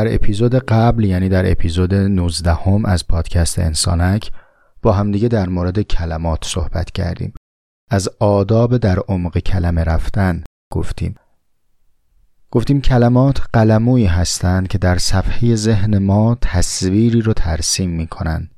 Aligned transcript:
در 0.00 0.14
اپیزود 0.14 0.54
قبل 0.54 1.04
یعنی 1.04 1.28
در 1.28 1.50
اپیزود 1.50 1.94
19 1.94 2.52
هم 2.52 2.84
از 2.84 3.06
پادکست 3.06 3.58
انسانک 3.58 4.30
با 4.82 4.92
همدیگه 4.92 5.28
در 5.28 5.48
مورد 5.48 5.80
کلمات 5.82 6.44
صحبت 6.44 6.90
کردیم. 6.90 7.32
از 7.90 8.08
آداب 8.20 8.76
در 8.76 8.98
عمق 8.98 9.38
کلمه 9.38 9.84
رفتن 9.84 10.44
گفتیم. 10.72 11.14
گفتیم 12.50 12.80
کلمات 12.80 13.40
قلمویی 13.52 14.06
هستند 14.06 14.68
که 14.68 14.78
در 14.78 14.98
صفحه 14.98 15.54
ذهن 15.54 15.98
ما 15.98 16.38
تصویری 16.40 17.20
رو 17.20 17.32
ترسیم 17.32 17.90
می‌کنن. 17.90 18.50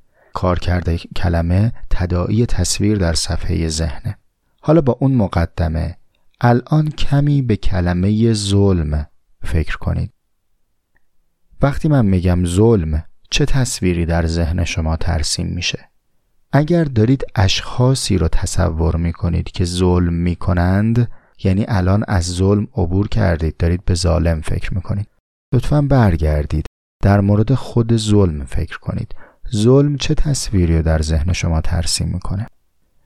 کرده 0.61 0.99
کلمه 0.99 1.73
تداعی 1.91 2.47
تصویر 2.47 2.99
در 2.99 3.13
صفحه 3.13 3.69
ذهنه 3.69 4.17
حالا 4.61 4.81
با 4.81 4.97
اون 5.01 5.15
مقدمه 5.15 5.97
الان 6.41 6.91
کمی 6.91 7.43
به 7.43 7.57
کلمه 7.57 8.33
ظلم 8.33 9.07
فکر 9.43 9.77
کنید. 9.77 10.13
وقتی 11.63 11.89
من 11.89 12.07
میگم 12.07 12.45
ظلم 12.47 13.05
چه 13.31 13.45
تصویری 13.45 14.07
در 14.07 14.27
ذهن 14.27 14.65
شما 14.65 14.97
ترسیم 14.97 15.47
میشه؟ 15.47 15.89
اگر 16.53 16.85
دارید 16.85 17.25
اشخاصی 17.35 18.19
رو 18.19 18.29
تصور 18.29 18.97
می 18.97 19.13
کنید 19.13 19.51
که 19.51 19.65
ظلم 19.65 20.15
می 20.15 20.37
کنند 20.37 21.09
یعنی 21.45 21.65
الان 21.69 22.05
از 22.09 22.25
ظلم 22.25 22.69
عبور 22.77 23.09
کردید 23.09 23.57
دارید 23.57 23.85
به 23.85 23.95
ظالم 23.95 24.41
فکر 24.41 24.75
می 24.75 24.81
کنید 24.81 25.07
لطفا 25.55 25.83
برگردید. 25.83 26.67
در 27.03 27.21
مورد 27.21 27.55
خود 27.55 27.97
ظلم 27.97 28.45
فکر 28.45 28.79
کنید. 28.79 29.15
ظلم 29.55 29.97
چه 29.97 30.15
تصویری 30.15 30.77
رو 30.77 30.83
در 30.83 31.03
ذهن 31.03 31.33
شما 31.33 31.61
ترسیم 31.61 32.09
می‌کنه؟ 32.09 32.47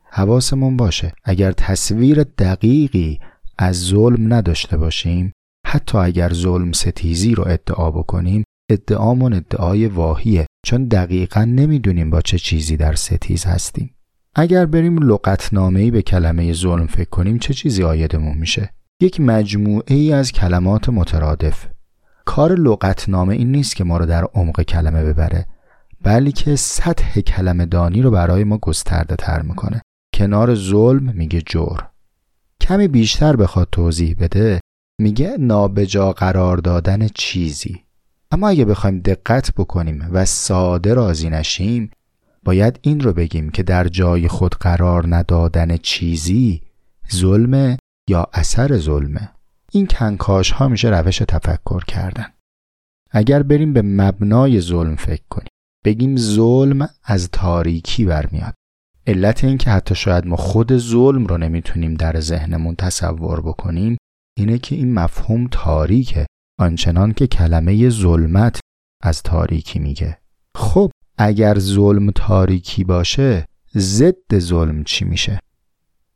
حواسمون 0.04 0.76
باشه. 0.76 1.12
اگر 1.24 1.52
تصویر 1.52 2.22
دقیقی 2.22 3.20
از 3.58 3.76
ظلم 3.76 4.34
نداشته 4.34 4.76
باشیم 4.76 5.32
حتی 5.76 5.98
اگر 5.98 6.32
ظلم 6.32 6.72
ستیزی 6.72 7.34
رو 7.34 7.48
ادعا 7.48 7.90
بکنیم 7.90 8.44
ادعامون 8.70 9.32
ادعای 9.32 9.86
واهیه 9.86 10.46
چون 10.66 10.84
دقیقا 10.84 11.44
نمی‌دونیم 11.44 12.10
با 12.10 12.20
چه 12.20 12.38
چیزی 12.38 12.76
در 12.76 12.94
ستیز 12.94 13.44
هستیم. 13.44 13.94
اگر 14.34 14.66
بریم 14.66 14.98
لغتنامه 14.98 15.90
به 15.90 16.02
کلمه 16.02 16.52
ظلم 16.52 16.86
فکر 16.86 17.08
کنیم 17.08 17.38
چه 17.38 17.54
چیزی 17.54 17.82
آیدمون 17.82 18.38
میشه؟ 18.38 18.70
یک 19.02 19.20
مجموعه 19.20 19.94
ای 19.94 20.12
از 20.12 20.32
کلمات 20.32 20.88
مترادف. 20.88 21.66
کار 22.24 22.52
لغتنامه 22.52 23.34
این 23.34 23.52
نیست 23.52 23.76
که 23.76 23.84
ما 23.84 23.98
رو 23.98 24.06
در 24.06 24.24
عمق 24.34 24.62
کلمه 24.62 25.04
ببره 25.04 25.46
بلکه 26.02 26.56
سطح 26.56 27.20
کلمه 27.20 27.66
دانی 27.66 28.02
رو 28.02 28.10
برای 28.10 28.44
ما 28.44 28.58
گسترده 28.58 29.16
تر 29.16 29.42
می‌کنه. 29.42 29.82
کنار 30.14 30.54
ظلم 30.54 31.12
میگه 31.14 31.40
جور. 31.40 31.88
کمی 32.60 32.88
بیشتر 32.88 33.36
بخواد 33.36 33.68
توضیح 33.72 34.16
بده 34.20 34.60
میگه 35.00 35.36
نابجا 35.38 36.12
قرار 36.12 36.56
دادن 36.56 37.08
چیزی. 37.08 37.84
اما 38.30 38.48
اگه 38.48 38.64
بخوایم 38.64 38.98
دقت 38.98 39.54
بکنیم 39.54 40.08
و 40.12 40.24
ساده 40.24 40.94
راضی 40.94 41.30
نشیم 41.30 41.90
باید 42.44 42.78
این 42.82 43.00
رو 43.00 43.12
بگیم 43.12 43.50
که 43.50 43.62
در 43.62 43.88
جای 43.88 44.28
خود 44.28 44.54
قرار 44.54 45.16
ندادن 45.16 45.76
چیزی 45.76 46.62
ظلم 47.14 47.76
یا 48.08 48.26
اثر 48.32 48.78
ظلمه 48.78 49.30
این 49.72 49.86
کنکاش 49.86 50.50
ها 50.50 50.68
میشه 50.68 50.88
روش 50.88 51.18
تفکر 51.18 51.84
کردن. 51.84 52.26
اگر 53.10 53.42
بریم 53.42 53.72
به 53.72 53.82
مبنای 53.82 54.60
ظلم 54.60 54.96
فکر 54.96 55.22
کنیم 55.30 55.48
بگیم 55.84 56.16
ظلم 56.16 56.88
از 57.04 57.28
تاریکی 57.32 58.04
برمیاد. 58.04 58.54
علت 59.06 59.44
این 59.44 59.58
که 59.58 59.70
حتی 59.70 59.94
شاید 59.94 60.26
ما 60.26 60.36
خود 60.36 60.76
ظلم 60.76 61.26
رو 61.26 61.38
نمی‌تونیم 61.38 61.94
در 61.94 62.20
ذهنمون 62.20 62.74
تصور 62.74 63.40
بکنیم 63.40 63.96
اینه 64.38 64.58
که 64.58 64.74
این 64.74 64.94
مفهوم 64.94 65.48
تاریکه 65.50 66.26
آنچنان 66.58 67.12
که 67.12 67.26
کلمه 67.26 67.88
ظلمت 67.88 68.60
از 69.02 69.22
تاریکی 69.22 69.78
میگه. 69.78 70.18
خب 70.54 70.90
اگر 71.18 71.58
ظلم 71.58 72.10
تاریکی 72.10 72.84
باشه 72.84 73.46
ضد 73.76 74.38
ظلم 74.38 74.84
چی 74.84 75.04
میشه؟ 75.04 75.40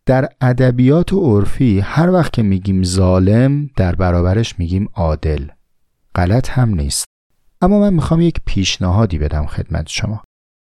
در 0.06 0.28
ادبیات 0.40 1.12
و 1.12 1.20
عرفی 1.20 1.80
هر 1.80 2.10
وقت 2.10 2.32
که 2.32 2.42
میگیم 2.42 2.82
ظالم 2.82 3.70
در 3.76 3.94
برابرش 3.94 4.58
میگیم 4.58 4.88
عادل. 4.94 5.46
غلط 6.14 6.50
هم 6.50 6.74
نیست. 6.74 7.04
اما 7.60 7.80
من 7.80 7.94
می‌خوام 7.94 8.20
یک 8.20 8.40
پیشنهادی 8.46 9.18
بدم 9.18 9.46
خدمت 9.46 9.88
شما. 9.88 10.22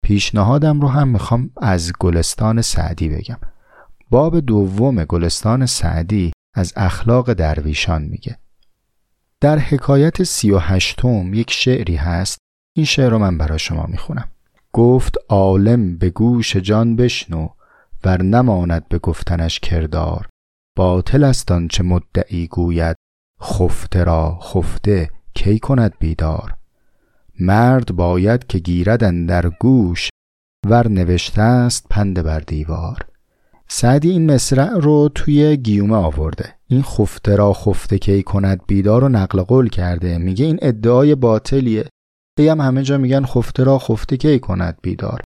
پیشنهادم 0.05 0.81
رو 0.81 0.88
هم 0.88 1.09
می‌خوام 1.09 1.50
از 1.56 1.93
گلستان 2.00 2.62
سعدی 2.62 3.09
بگم. 3.09 3.38
باب 4.11 4.41
دوم 4.41 5.05
گلستان 5.05 5.66
سعدی 5.66 6.32
از 6.54 6.72
اخلاق 6.76 7.32
درویشان 7.32 8.03
میگه. 8.03 8.38
در 9.41 9.59
حکایت 9.59 10.22
سی 10.22 10.50
و 10.50 10.59
هشتم 10.59 11.34
یک 11.34 11.50
شعری 11.50 11.97
هست. 11.97 12.38
این 12.76 12.87
شعر 12.87 13.10
رو 13.10 13.19
من 13.19 13.38
برای 13.38 13.59
شما 13.59 13.87
می‌خونم. 13.87 14.28
گفت 14.72 15.16
عالم 15.28 15.98
به 15.98 16.10
گوش 16.10 16.56
جان 16.56 16.97
بشنو 16.97 17.48
ور 18.04 18.22
نماند 18.22 18.88
به 18.88 18.98
گفتنش 18.98 19.60
کردار. 19.60 20.28
باطل 20.76 21.25
است 21.25 21.66
چه 21.69 21.82
مدعی 21.82 22.47
گوید 22.47 22.97
خفته 23.43 24.04
را 24.04 24.38
خفته 24.43 25.10
کی 25.34 25.59
کند 25.59 25.94
بیدار؟ 25.98 26.54
مرد 27.41 27.97
باید 27.97 28.47
که 28.47 28.59
گیردن 28.59 29.26
در 29.26 29.48
گوش 29.48 30.09
ور 30.66 30.88
نوشته 30.88 31.43
است 31.43 31.87
پند 31.91 32.22
بر 32.22 32.41
دیوار. 32.41 33.04
سعدی 33.69 34.10
این 34.10 34.34
مصرع 34.34 34.70
رو 34.78 35.10
توی 35.14 35.56
گیومه 35.56 35.97
آورده. 35.97 36.54
این 36.66 36.82
خفته 36.82 37.36
را 37.36 37.52
خفته 37.52 37.98
کی 37.98 38.22
کند 38.22 38.60
بیدار 38.66 39.00
رو 39.00 39.08
نقل 39.08 39.42
قول 39.42 39.69
کرده. 39.69 40.19
میگه 40.19 40.44
این 40.44 40.58
ادعای 40.62 41.14
باطلیه. 41.14 41.84
هم 42.41 42.60
همه 42.60 42.82
جا 42.82 42.98
میگن 42.98 43.25
خفته 43.25 43.64
را 43.64 43.78
خفته 43.78 44.16
کی 44.16 44.38
کند 44.38 44.78
بیدار. 44.82 45.22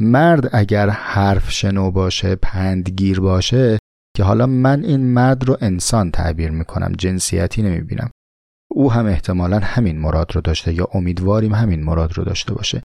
مرد 0.00 0.50
اگر 0.52 0.88
حرف 0.88 1.50
شنو 1.50 1.90
باشه 1.90 2.34
پندگیر 2.34 3.20
باشه 3.20 3.78
که 4.16 4.24
حالا 4.24 4.46
من 4.46 4.84
این 4.84 5.00
مرد 5.14 5.44
رو 5.44 5.56
انسان 5.60 6.10
تعبیر 6.10 6.50
می‌کنم 6.50 6.92
جنسیتی 6.98 7.62
نمی‌بینم. 7.62 8.10
او 8.70 8.92
هم 8.92 9.06
احتمالا 9.06 9.58
همین 9.58 9.98
مراد 9.98 10.34
رو 10.34 10.40
داشته 10.40 10.74
یا 10.74 10.88
امیدواریم 10.94 11.54
همین 11.54 11.84
مراد 11.84 12.18
رو 12.18 12.24
داشته 12.24 12.54
باشه. 12.54 12.82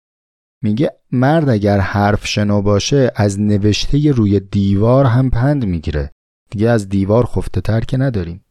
میگه 0.61 0.91
مرد 1.11 1.49
اگر 1.49 1.79
حرف 1.79 2.27
شنو 2.27 2.61
باشه 2.61 3.11
از 3.15 3.39
نوشته 3.39 4.11
روی 4.11 4.39
دیوار 4.39 5.05
هم 5.05 5.29
پند 5.29 5.65
می‌گیره. 5.65 6.11
دیگه 6.51 6.69
از 6.69 6.89
دیوار 6.89 7.25
خفته 7.25 7.61
تر 7.61 7.81
که 7.81 7.97
نداریم. 7.97 8.45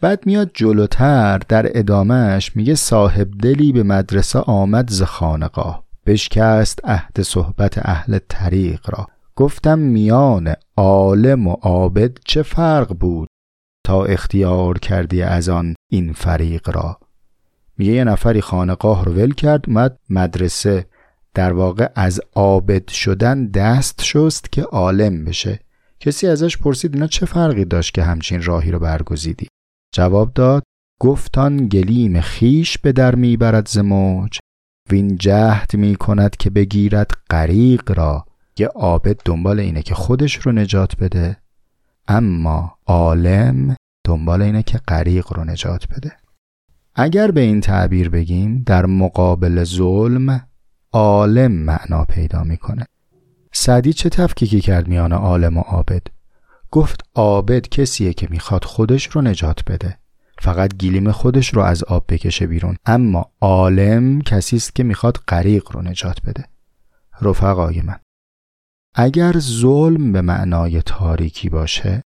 بعد 0.00 0.26
میاد 0.26 0.50
جلوتر 0.54 1.38
در 1.38 1.78
ادامهش 1.78 2.56
میگه 2.56 2.74
صاحب 2.74 3.30
دلی 3.42 3.72
به 3.72 3.82
مدرسه 3.82 4.38
آمد 4.38 4.90
ز 4.90 5.02
خانقاه. 5.02 5.84
بشکست 6.06 6.80
عهد 6.84 7.22
صحبت 7.22 7.78
اهل 7.86 8.18
طریق 8.28 8.90
را. 8.90 9.06
گفتم 9.36 9.78
میان 9.78 10.54
عالم 10.76 11.46
و 11.46 11.52
عابد 11.52 12.18
چه 12.24 12.42
فرق 12.42 12.94
بود 12.94 13.28
تا 13.84 14.04
اختیار 14.04 14.78
کردی 14.78 15.22
از 15.22 15.48
آن 15.48 15.74
این 15.90 16.12
فریق 16.12 16.70
را؟ 16.76 16.98
میگه 17.78 17.92
یه 17.92 18.04
نفری 18.04 18.40
خانقاه 18.40 19.04
رو 19.04 19.12
ول 19.12 19.34
کرد 19.34 19.70
مد 19.70 19.98
مدرسه 20.10 20.86
در 21.40 21.52
واقع 21.52 21.88
از 21.94 22.20
عابد 22.34 22.88
شدن 22.88 23.46
دست 23.46 24.02
شست 24.04 24.52
که 24.52 24.62
عالم 24.62 25.24
بشه. 25.24 25.60
کسی 26.00 26.26
ازش 26.26 26.56
پرسید 26.56 26.94
اینا 26.94 27.06
چه 27.06 27.26
فرقی 27.26 27.64
داشت 27.64 27.94
که 27.94 28.02
همچین 28.02 28.42
راهی 28.42 28.70
رو 28.70 28.78
برگزیدی؟ 28.78 29.46
جواب 29.94 30.32
داد 30.34 30.62
گفتان 31.00 31.68
گلیم 31.68 32.20
خیش 32.20 32.78
به 32.78 32.92
در 32.92 33.14
می‌برد 33.14 33.68
ز 33.68 33.78
موج. 33.78 34.38
وین 34.90 35.16
جهد 35.16 35.76
می 35.76 35.96
کند 35.96 36.36
که 36.36 36.50
بگیرد 36.50 37.10
غریق 37.30 37.98
را 37.98 38.24
یه 38.58 38.66
عابد 38.66 39.16
دنبال 39.24 39.60
اینه 39.60 39.82
که 39.82 39.94
خودش 39.94 40.34
رو 40.34 40.52
نجات 40.52 40.96
بده. 40.96 41.36
اما 42.08 42.78
عالم 42.86 43.76
دنبال 44.06 44.42
اینه 44.42 44.62
که 44.62 44.78
غریق 44.78 45.32
رو 45.32 45.44
نجات 45.44 45.88
بده. 45.88 46.12
اگر 46.94 47.30
به 47.30 47.40
این 47.40 47.60
تعبیر 47.60 48.08
بگیم 48.10 48.62
در 48.66 48.86
مقابل 48.86 49.64
ظلم 49.64 50.49
عالم 50.92 51.52
معنا 51.52 52.04
پیدا 52.04 52.44
می‌کنه. 52.44 52.86
سعدی 53.52 53.92
چه 53.92 54.08
تفکیکی 54.08 54.60
کرد 54.60 54.88
میان 54.88 55.12
عالم 55.12 55.56
و 55.56 55.60
عابد؟ 55.60 56.02
گفت 56.70 57.00
عابد 57.14 57.68
کسیه 57.68 58.12
که 58.12 58.28
می‌خواد 58.30 58.64
خودش 58.64 59.06
رو 59.06 59.22
نجات 59.22 59.64
بده. 59.64 59.98
فقط 60.38 60.76
گیلیم 60.76 61.12
خودش 61.12 61.54
رو 61.54 61.62
از 61.62 61.84
آب 61.84 62.04
بکشه 62.08 62.46
بیرون. 62.46 62.76
اما 62.86 63.32
عالم 63.40 64.20
کسی 64.20 64.56
است 64.56 64.74
که 64.74 64.82
می‌خواد 64.82 65.16
غریق 65.28 65.72
رو 65.72 65.82
نجات 65.82 66.22
بده. 66.22 66.44
رفقای 67.22 67.80
من 67.80 67.98
اگر 68.94 69.38
ظلم 69.38 70.12
به 70.12 70.20
معنای 70.20 70.82
تاریکی 70.82 71.48
باشه 71.48 72.02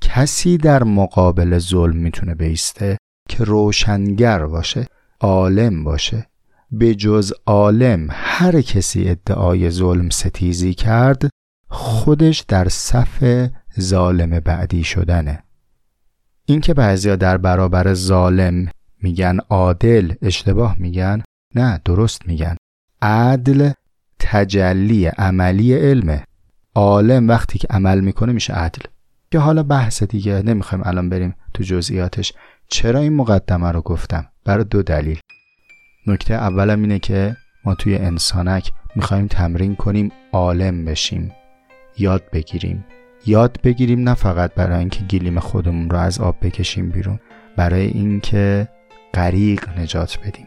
کسی 0.00 0.58
در 0.58 0.84
مقابل 0.84 1.58
ظلم 1.58 1.96
می‌تونه 1.96 2.34
بیسته 2.34 2.98
که 3.28 3.44
روشنگر 3.44 4.46
باشه 4.46 4.86
عالم 5.20 5.84
باشه. 5.84 6.26
به 6.70 6.94
جز 6.94 7.32
عالم 7.46 8.06
هر 8.10 8.60
کسی 8.60 9.08
ادعای 9.08 9.70
ظلم 9.70 10.10
ستیزی 10.10 10.74
کرد 10.74 11.30
خودش 11.68 12.40
در 12.40 12.68
صف 12.68 13.48
ظالم 13.80 14.40
بعدی 14.40 14.84
شدنه. 14.84 15.42
اینکه 16.44 16.74
بعضیا 16.74 17.16
در 17.16 17.36
برابر 17.36 17.94
ظالم 17.94 18.68
میگن 19.02 19.38
عادل 19.50 20.12
اشتباه 20.22 20.76
میگن؟ 20.78 21.22
نه 21.54 21.80
درست 21.84 22.28
میگن. 22.28 22.56
عدل 23.02 23.70
تجلی 24.18 25.06
عملی 25.06 25.74
علمه. 25.74 26.24
عالم 26.74 27.28
وقتی 27.28 27.58
که 27.58 27.68
عمل 27.70 28.00
می‌کنه 28.00 28.32
میشه 28.32 28.52
عدل. 28.52 28.82
که 29.30 29.38
حالا 29.38 29.62
بحث 29.62 30.02
دیگه 30.02 30.42
نمی‌خوایم 30.42 30.84
الان 30.86 31.08
بریم 31.08 31.34
تو 31.54 31.62
جزئیاتش. 31.62 32.32
چرا 32.68 33.00
این 33.00 33.16
مقدمه 33.16 33.72
رو 33.72 33.80
گفتم؟ 33.80 34.26
برای 34.44 34.64
دو 34.64 34.82
دلیل. 34.82 35.20
نکته 36.08 36.34
اولم 36.34 36.82
اینه 36.82 36.98
که 36.98 37.36
ما 37.64 37.74
توی 37.74 37.96
انسانک 37.96 38.72
می‌خوایم 38.96 39.26
تمرین 39.26 39.76
کنیم 39.76 40.12
عالم 40.32 40.84
بشیم 40.84 41.32
یاد 41.98 42.22
بگیریم. 42.32 42.84
یاد 43.26 43.58
بگیریم 43.64 44.08
نه 44.08 44.14
فقط 44.14 44.54
برای 44.54 44.78
اینکه 44.78 45.04
گلیم 45.04 45.38
خودمون 45.38 45.90
رو 45.90 45.98
از 45.98 46.20
آب 46.20 46.36
بکشیم 46.42 46.90
بیرون 46.90 47.20
برای 47.56 47.86
اینکه 47.86 48.68
غریق 49.14 49.78
نجات 49.78 50.18
بدیم. 50.26 50.46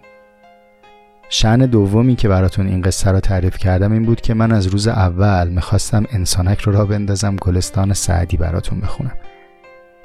شن 1.29 1.57
دومی 1.57 2.15
که 2.15 2.27
براتون 2.27 2.67
این 2.67 2.81
قصه 2.81 3.11
رو 3.11 3.19
تعریف 3.19 3.57
کردم 3.57 3.91
این 3.91 4.05
بود 4.05 4.21
که 4.21 4.33
من 4.33 4.51
از 4.51 4.67
روز 4.67 4.87
اول 4.87 5.49
می‌خواستم 5.49 6.03
انسانک 6.11 6.59
رو 6.59 6.73
را 6.73 6.85
بندازم 6.85 7.35
گلستان 7.35 7.93
سعدی 7.93 8.37
براتون 8.37 8.79
بخونم. 8.79 9.17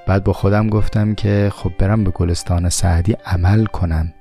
بعد 0.06 0.24
با 0.24 0.32
خودم 0.32 0.68
گفتم 0.68 1.14
که 1.14 1.50
خب 1.54 1.72
برم 1.78 2.04
به 2.04 2.10
گلستان 2.10 2.68
سعدی 2.68 3.16
عمل 3.26 3.64
کنم. 3.64 4.12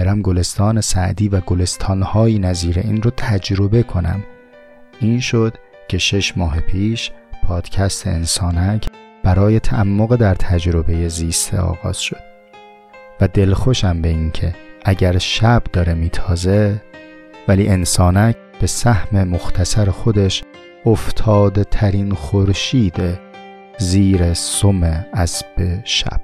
برم 0.00 0.22
گلستان 0.22 0.80
سعدی 0.80 1.28
و 1.28 1.40
گلستانهایی 1.40 2.38
نظیر 2.38 2.78
این 2.78 3.02
رو 3.02 3.10
تجربه 3.16 3.82
کنم. 3.82 4.22
این 5.00 5.20
شد 5.20 5.56
که 5.88 5.98
شش 5.98 6.36
ماه 6.36 6.60
پیش 6.60 7.10
پادکست 7.42 8.06
انسانک 8.06 8.86
برای 9.22 9.60
تعمق 9.60 10.16
در 10.16 10.34
تجربه 10.34 11.08
زیسته 11.08 11.58
آغاز 11.58 12.00
شد. 12.00 12.20
و 13.20 13.28
دلخوشم 13.28 14.02
به 14.02 14.08
اینکه 14.08 14.54
اگر 14.84 15.18
شب 15.18 15.62
داره 15.72 15.94
میتازه 15.94 16.82
ولی 17.48 17.68
انسانک 17.68 18.36
به 18.60 18.66
سهم 18.66 19.24
مختصر 19.28 19.90
خودش 19.90 20.42
افتاده 20.86 21.64
ترین 21.64 22.14
خورشید 22.14 23.00
زیر 23.78 24.34
سم 24.34 25.06
اسب 25.14 25.80
شب. 25.84 26.20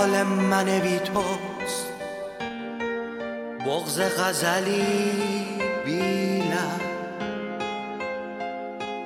حال 0.00 0.22
من 0.22 0.64
بی 0.64 0.98
توست. 0.98 1.86
بغز 3.66 4.00
غزلی 4.00 4.84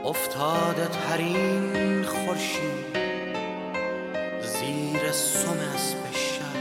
افتاده 0.04 0.88
ترین 1.08 2.04
خورشید 2.04 2.96
زیر 4.42 5.12
سم 5.12 5.58
شب. 6.12 6.56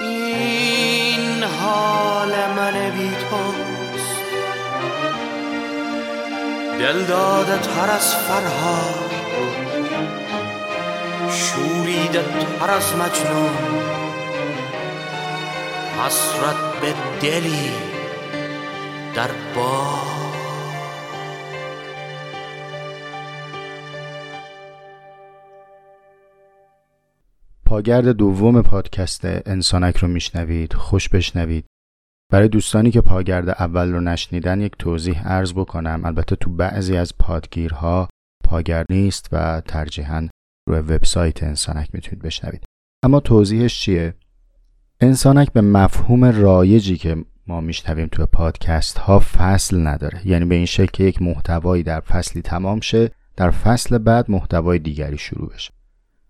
این 0.00 1.42
حال 1.42 2.32
من 2.56 2.90
بی 2.90 3.10
توست. 3.10 4.22
دل 6.78 7.04
داده 7.04 7.58
تر 7.58 7.90
از 7.90 8.14
فرهاد. 8.14 9.11
شوریده 11.82 12.22
تر 12.58 12.70
از 12.70 12.96
مجنون 12.96 13.50
حسرت 15.98 16.80
به 16.80 16.94
دلی 17.22 17.70
در 19.14 19.30
باد 19.56 20.12
پاگرد 27.66 28.08
دوم 28.08 28.62
پادکست 28.62 29.24
انسانک 29.24 29.96
رو 29.96 30.08
میشنوید 30.08 30.72
خوش 30.72 31.08
بشنوید. 31.08 31.64
برای 32.32 32.48
دوستانی 32.48 32.90
که 32.90 33.00
پاگرد 33.00 33.48
اول 33.48 33.92
رو 33.92 34.00
نشنیدن 34.00 34.60
یک 34.60 34.72
توضیح 34.78 35.28
عرض 35.28 35.52
بکنم. 35.52 36.02
البته 36.04 36.36
تو 36.36 36.50
بعضی 36.50 36.96
از 36.96 37.18
پادگیرها 37.18 38.08
پاگرد 38.44 38.86
نیست 38.90 39.28
و 39.32 39.60
ترجیحاً 39.60 40.28
روی 40.68 40.78
وبسایت 40.78 41.42
انسانک 41.42 41.88
می‌تونید 41.92 42.22
بشنوید. 42.22 42.64
اما 43.02 43.20
توضیحش 43.20 43.80
چیه؟ 43.80 44.14
انسانک 45.00 45.52
به 45.52 45.60
مفهوم 45.60 46.24
رایجی 46.24 46.96
که 46.96 47.24
ما 47.46 47.60
میشنویم 47.60 48.08
تو 48.12 48.26
پادکست 48.26 48.98
ها 48.98 49.18
فصل 49.18 49.86
نداره. 49.86 50.28
یعنی 50.28 50.44
به 50.44 50.54
این 50.54 50.66
شکل 50.66 50.90
که 50.92 51.04
یک 51.04 51.22
محتوایی 51.22 51.82
در 51.82 52.00
فصلی 52.00 52.42
تمام 52.42 52.80
شه 52.80 53.10
در 53.36 53.50
فصل 53.50 53.98
بعد 53.98 54.30
محتوای 54.30 54.78
دیگری 54.78 55.18
شروع 55.18 55.50
بشه. 55.52 55.72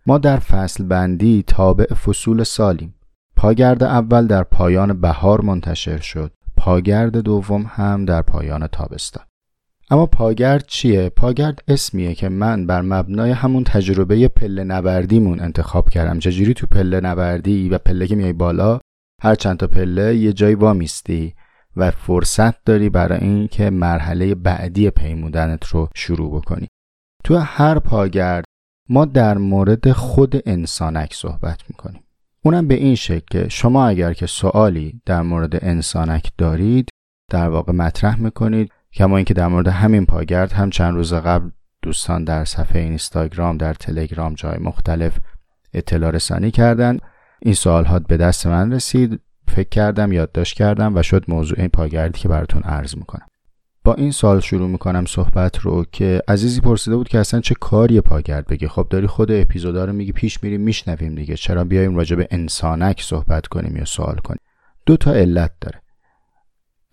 ما 0.06 0.18
در 0.18 0.38
فصل 0.38 0.84
بندی 0.84 1.44
تابع 1.46 1.94
فصول 1.94 2.42
سالیم. 2.42 2.94
پاگرد 3.36 3.82
اول 3.82 4.26
در 4.26 4.42
پایان 4.42 5.00
بهار 5.00 5.40
منتشر 5.40 5.98
شد. 5.98 6.32
پاگرد 6.56 7.16
دوم 7.16 7.62
هم 7.68 8.04
در 8.04 8.22
پایان 8.22 8.66
تابستان. 8.66 9.24
اما 9.92 10.06
پاگرد 10.06 10.64
چیه؟ 10.66 11.08
پاگرد 11.08 11.64
اسمیه 11.68 12.14
که 12.14 12.28
من 12.28 12.66
بر 12.66 12.82
مبنای 12.82 13.30
همون 13.30 13.64
تجربه 13.64 14.28
پله 14.28 14.64
نوردیمون 14.64 15.40
انتخاب 15.40 15.88
کردم. 15.88 16.18
چجوری 16.18 16.54
تو 16.54 16.66
پله 16.66 17.00
نوردی 17.00 17.68
و 17.68 17.78
پله 17.78 18.06
که 18.06 18.16
میای 18.16 18.32
بالا 18.32 18.80
هر 19.22 19.34
چند 19.34 19.56
تا 19.56 19.66
پله 19.66 20.16
یه 20.16 20.32
جایی 20.32 20.54
وامیستی 20.54 21.34
و 21.76 21.90
فرصت 21.90 22.64
داری 22.64 22.88
برای 22.88 23.18
اینکه 23.18 23.70
مرحله 23.70 24.34
بعدی 24.34 24.90
پیمودنت 24.90 25.66
رو 25.66 25.88
شروع 25.94 26.40
بکنی. 26.40 26.68
تو 27.24 27.36
هر 27.36 27.78
پاگرد 27.78 28.44
ما 28.88 29.04
در 29.04 29.38
مورد 29.38 29.92
خود 29.92 30.48
انسانک 30.48 31.14
صحبت 31.14 31.60
می‌کنیم. 31.68 32.02
اونم 32.44 32.68
به 32.68 32.74
این 32.74 32.94
شکل 32.94 33.26
که 33.30 33.48
شما 33.48 33.86
اگر 33.86 34.12
که 34.12 34.26
سوالی 34.26 35.00
در 35.06 35.22
مورد 35.22 35.64
انسانک 35.64 36.32
دارید 36.38 36.88
در 37.30 37.48
واقع 37.48 37.72
مطرح 37.72 38.20
می‌کنید 38.20 38.72
کما 38.92 39.16
اینکه 39.16 39.34
در 39.34 39.46
مورد 39.46 39.68
همین 39.68 40.06
پاگرد 40.06 40.52
هم 40.52 40.70
چند 40.70 40.94
روز 40.94 41.14
قبل 41.14 41.50
دوستان 41.82 42.24
در 42.24 42.44
صفحه 42.44 42.80
اینستاگرام 42.80 43.56
در 43.56 43.74
تلگرام 43.74 44.34
جای 44.34 44.58
مختلف 44.58 45.18
اطلاع 45.74 46.10
رسانی 46.10 46.50
کردن 46.50 46.98
این 47.42 47.54
سوال 47.54 47.84
ها 47.84 47.98
به 47.98 48.16
دست 48.16 48.46
من 48.46 48.72
رسید. 48.72 49.20
فکر 49.48 49.68
کردم 49.68 50.12
یادداشت 50.12 50.56
کردم 50.56 50.96
و 50.96 51.02
شد 51.02 51.24
موضوع 51.28 51.58
این 51.58 51.68
پاگردی 51.68 52.18
که 52.18 52.28
براتون 52.28 52.62
عرض 52.62 52.96
می‌کنم. 52.96 53.26
با 53.84 53.94
این 53.94 54.10
سال 54.10 54.40
شروع 54.40 54.68
می‌کنم 54.68 55.04
صحبت 55.04 55.58
رو 55.58 55.84
که 55.92 56.22
عزیزی 56.28 56.60
پرسیده 56.60 56.96
بود 56.96 57.08
که 57.08 57.18
اصلا 57.18 57.40
چه 57.40 57.54
کاری 57.54 58.00
پاگرد 58.00 58.46
بگی 58.46 58.68
خب 58.68 58.86
داری 58.90 59.06
خود 59.06 59.32
اپیزودا 59.32 59.84
رو 59.84 59.92
میگی 59.92 60.12
پیش 60.12 60.42
میریم 60.42 60.60
میشنویم 60.60 61.14
دیگه. 61.14 61.36
چرا 61.36 61.64
بیایم 61.64 61.96
راجع 61.96 62.16
به 62.16 62.28
انسانک 62.30 63.02
صحبت 63.02 63.46
کنیم 63.46 63.76
یا 63.76 63.84
سوال 63.84 64.16
کنیم؟ 64.16 64.40
دو 64.86 64.96
تا 64.96 65.12
علت 65.12 65.50
داره. 65.60 65.82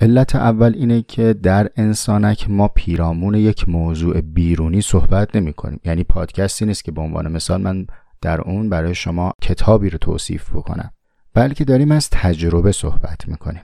علت 0.02 0.36
اول 0.36 0.74
اینه 0.76 1.02
که 1.02 1.34
در 1.34 1.70
انسانک 1.76 2.50
ما 2.50 2.68
پیرامون 2.68 3.36
یک 3.36 3.70
موضوع 3.70 4.22
بیرونی 4.22 4.82
صحبت 4.82 5.36
نمی 5.36 5.54
کنیم. 5.54 5.80
یعنی 5.86 6.04
پادکستی 6.04 6.66
نیست 6.66 6.84
که 6.84 6.92
به 6.92 7.02
عنوان 7.02 7.32
مثال 7.32 7.62
من 7.62 7.88
در 8.22 8.42
اون 8.42 8.70
برای 8.70 8.96
شما 8.96 9.34
کتابی 9.42 9.90
رو 9.90 9.98
توصیف 9.98 10.50
بکنم. 10.50 10.92
بلکه 11.34 11.66
داریم 11.66 11.92
از 11.92 12.10
تجربه 12.10 12.72
صحبت 12.72 13.28
می‌کنیم 13.28 13.62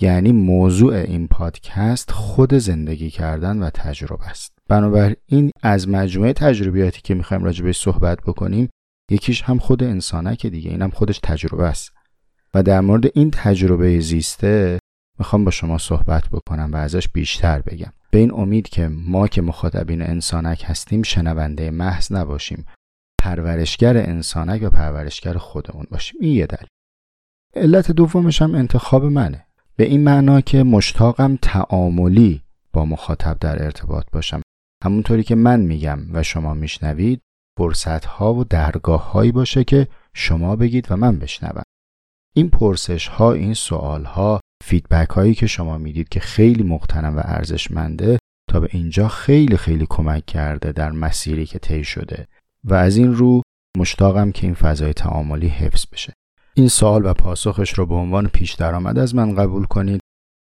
یعنی 0.00 0.32
موضوع 0.32 0.94
این 0.94 1.28
پادکست 1.28 2.10
خود 2.10 2.54
زندگی 2.54 3.10
کردن 3.10 3.62
و 3.62 3.70
تجربه 3.70 4.28
است. 4.28 4.52
بنابراین 4.68 5.50
از 5.62 5.88
مجموعه 5.88 6.32
تجربیاتی 6.32 7.00
که 7.02 7.14
می‌خوایم 7.14 7.44
راجع 7.44 7.64
بهش 7.64 7.78
صحبت 7.78 8.18
بکنیم 8.26 8.68
یکیش 9.10 9.42
هم 9.42 9.58
خود 9.58 9.82
انسانک 9.82 10.46
دیگه 10.46 10.70
اینم 10.70 10.90
خودش 10.90 11.20
تجربه 11.22 11.64
است. 11.64 11.92
و 12.54 12.62
در 12.62 12.80
مورد 12.80 13.04
این 13.14 13.30
تجربه 13.30 14.00
زیسته 14.00 14.78
می‌خوام 15.18 15.44
با 15.44 15.50
شما 15.50 15.78
صحبت 15.78 16.28
بکنم 16.28 16.70
و 16.72 16.76
ازش 16.76 17.08
بیشتر 17.08 17.62
بگم. 17.62 17.92
به 18.10 18.18
این 18.18 18.32
امید 18.32 18.68
که 18.68 18.88
ما 18.88 19.28
که 19.28 19.42
مخاطبین 19.42 20.02
انسانک 20.02 20.64
هستیم 20.66 21.02
شنونده 21.02 21.70
محض 21.70 22.12
نباشیم. 22.12 22.66
پرورشگر 23.20 23.96
انسانک 23.96 24.62
و 24.62 24.70
پرورشگر 24.70 25.36
خودمون 25.36 25.86
باشیم. 25.90 26.20
این 26.20 26.36
یه 26.36 26.46
دلیل. 26.46 26.68
علت 27.54 27.92
دومش 27.92 28.42
هم 28.42 28.54
انتخاب 28.54 29.04
منه. 29.04 29.46
به 29.76 29.84
این 29.84 30.04
معنا 30.04 30.40
که 30.40 30.62
مشتاقم 30.62 31.38
تعاملی 31.42 32.42
با 32.72 32.84
مخاطب 32.84 33.38
در 33.40 33.64
ارتباط 33.64 34.06
باشم. 34.12 34.42
همونطوری 34.84 35.22
که 35.22 35.34
من 35.34 35.60
میگم 35.60 35.98
و 36.12 36.22
شما 36.22 36.54
میشنوید 36.54 37.20
فرصت 37.58 38.04
ها 38.04 38.34
و 38.34 38.44
درگاه 38.44 39.12
هایی 39.12 39.32
باشه 39.32 39.64
که 39.64 39.88
شما 40.14 40.56
بگید 40.56 40.86
و 40.90 40.96
من 40.96 41.18
بشنوم. 41.18 41.62
این 42.36 42.50
پرسش 42.50 43.08
ها 43.08 43.32
این 43.32 43.54
سوال 43.54 44.04
ها 44.04 44.40
فیدبک 44.64 45.08
هایی 45.08 45.34
که 45.34 45.46
شما 45.46 45.78
می‌دید 45.78 46.08
که 46.08 46.20
خیلی 46.20 46.62
مقتنم 46.62 47.16
و 47.16 47.20
ارزشمنده 47.24 48.18
تا 48.50 48.60
به 48.60 48.68
اینجا 48.72 49.08
خیلی 49.08 49.56
خیلی 49.56 49.86
کمک 49.90 50.26
کرده 50.26 50.72
در 50.72 50.90
مسیری 50.90 51.46
که 51.46 51.58
طی 51.58 51.84
شده. 51.84 52.26
و 52.64 52.74
از 52.74 52.96
این 52.96 53.14
رو 53.14 53.42
مشتاقم 53.78 54.32
که 54.32 54.46
این 54.46 54.54
فضای 54.54 54.92
تعاملی 54.92 55.48
حفظ 55.48 55.86
بشه. 55.92 56.12
این 56.54 56.68
سوال 56.68 57.06
و 57.06 57.14
پاسخش 57.14 57.72
رو 57.72 57.86
به 57.86 57.94
عنوان 57.94 58.26
پیش 58.28 58.52
درآمد 58.52 58.98
از 58.98 59.14
من 59.14 59.34
قبول 59.34 59.64
کنید. 59.64 60.00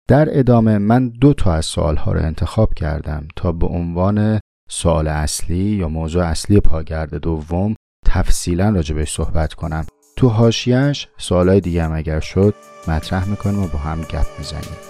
در 0.08 0.38
ادامه 0.38 0.78
من 0.78 1.08
دو 1.08 1.34
تا 1.34 1.54
از 1.54 1.66
سوال 1.66 1.96
ها 1.96 2.12
رو 2.12 2.20
انتخاب 2.20 2.74
کردم 2.74 3.28
تا 3.36 3.52
به 3.52 3.66
عنوان 3.66 4.40
سوال 4.70 5.08
اصلی 5.08 5.76
یا 5.76 5.88
موضوع 5.88 6.24
اصلی 6.24 6.60
پاگرد 6.60 7.14
دوم 7.14 7.74
تفصیلا 8.06 8.70
راجبش 8.70 9.12
صحبت 9.12 9.54
کنم. 9.54 9.86
تو 10.20 10.28
حاشیهش 10.28 11.08
سوالای 11.18 11.60
دیگه 11.60 11.84
هم 11.84 11.92
اگر 11.92 12.20
شد 12.20 12.54
مطرح 12.88 13.28
می‌کنیم 13.28 13.62
و 13.62 13.66
با 13.66 13.78
هم 13.78 14.00
گپ 14.00 14.26
می‌زنیم. 14.38 14.89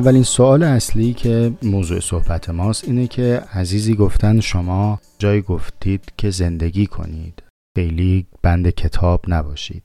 اولین 0.00 0.22
سوال 0.22 0.62
اصلی 0.62 1.14
که 1.14 1.52
موضوع 1.62 2.00
صحبت 2.00 2.50
ماست 2.50 2.84
اینه 2.84 3.06
که 3.06 3.42
عزیزی 3.52 3.94
گفتن 3.94 4.40
شما 4.40 5.00
جای 5.18 5.42
گفتید 5.42 6.12
که 6.16 6.30
زندگی 6.30 6.86
کنید. 6.86 7.42
خیلی 7.76 8.26
بند 8.42 8.70
کتاب 8.70 9.24
نباشید. 9.28 9.82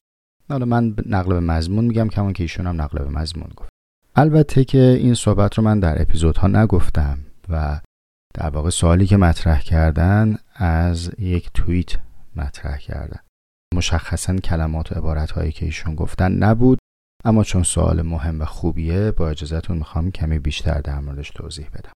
حالا 0.49 0.65
من 0.65 0.95
نقل 1.05 1.33
به 1.33 1.39
مضمون 1.39 1.85
میگم 1.85 2.07
کمان 2.07 2.33
که 2.33 2.43
ایشون 2.43 2.67
هم 2.67 2.81
نقل 2.81 2.99
به 2.99 3.09
مضمون 3.09 3.49
گفت. 3.55 3.69
البته 4.15 4.63
که 4.63 4.97
این 4.99 5.13
صحبت 5.13 5.55
رو 5.55 5.63
من 5.63 5.79
در 5.79 6.01
اپیزودها 6.01 6.47
نگفتم 6.47 7.17
و 7.49 7.79
در 8.33 8.49
واقع 8.49 8.69
سوالی 8.69 9.05
که 9.05 9.17
مطرح 9.17 9.61
کردن 9.61 10.37
از 10.55 11.11
یک 11.19 11.49
توییت 11.53 11.91
مطرح 12.35 12.77
کردن. 12.77 13.19
مشخصا 13.75 14.35
کلمات 14.35 14.91
و 14.91 14.95
عبارت 14.95 15.31
هایی 15.31 15.51
که 15.51 15.65
ایشون 15.65 15.95
گفتن 15.95 16.31
نبود. 16.31 16.79
اما 17.25 17.43
چون 17.43 17.63
سوال 17.63 18.01
مهم 18.01 18.41
و 18.41 18.45
خوبیه 18.45 19.11
با 19.11 19.29
اجازهتون 19.29 19.77
می‌خوام 19.77 20.11
کمی 20.11 20.39
بیشتر 20.39 20.81
در 20.81 20.99
موردش 20.99 21.29
توضیح 21.29 21.69
بدم. 21.69 21.91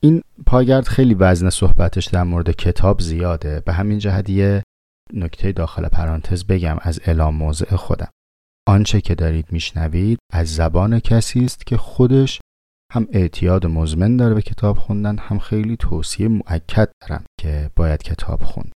این 0.00 0.22
پاگرد 0.46 0.88
خیلی 0.88 1.14
وزن 1.14 1.50
صحبتش 1.50 2.06
در 2.06 2.22
مورد 2.22 2.50
کتاب 2.50 3.00
زیاده. 3.00 3.60
به 3.60 3.72
همین 3.72 3.98
جهت 3.98 4.30
یه 4.30 4.62
نکته 5.12 5.52
داخل 5.52 5.88
پرانتز 5.88 6.44
بگم 6.44 6.76
از 6.80 7.00
اعلام 7.04 7.34
موضع 7.34 7.76
خودم. 7.76 8.10
آنچه 8.68 9.00
که 9.00 9.14
دارید 9.14 9.52
میشنوید 9.52 10.18
از 10.32 10.54
زبان 10.54 11.00
کسی 11.00 11.44
است 11.44 11.66
که 11.66 11.76
خودش 11.76 12.40
هم 12.92 13.08
اعتیاد 13.12 13.66
مزمن 13.66 14.16
داره 14.16 14.34
به 14.34 14.42
کتاب 14.42 14.78
خوندن 14.78 15.18
هم 15.18 15.38
خیلی 15.38 15.76
توصیه 15.76 16.28
مؤکد 16.28 16.92
دارم 17.00 17.24
که 17.40 17.70
باید 17.76 18.02
کتاب 18.02 18.42
خوند. 18.42 18.72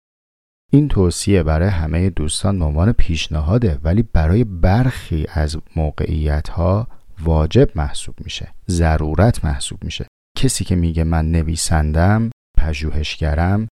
این 0.74 0.88
توصیه 0.88 1.42
برای 1.42 1.68
همه 1.68 2.10
دوستان 2.10 2.58
به 2.58 2.64
عنوان 2.64 2.92
پیشنهاده 2.92 3.78
ولی 3.84 4.02
برای 4.02 4.44
برخی 4.44 5.26
از 5.32 5.56
موقعیت 5.76 6.48
ها 6.48 6.88
واجب 7.22 7.68
محسوب 7.74 8.14
میشه 8.24 8.54
ضرورت 8.68 9.44
محسوب 9.44 9.84
میشه. 9.84 10.06
کسی 10.38 10.64
که 10.64 10.76
میگه 10.76 11.04
من 11.04 11.30
نویسندم 11.30 12.30
پژوهشگرم 12.58 13.68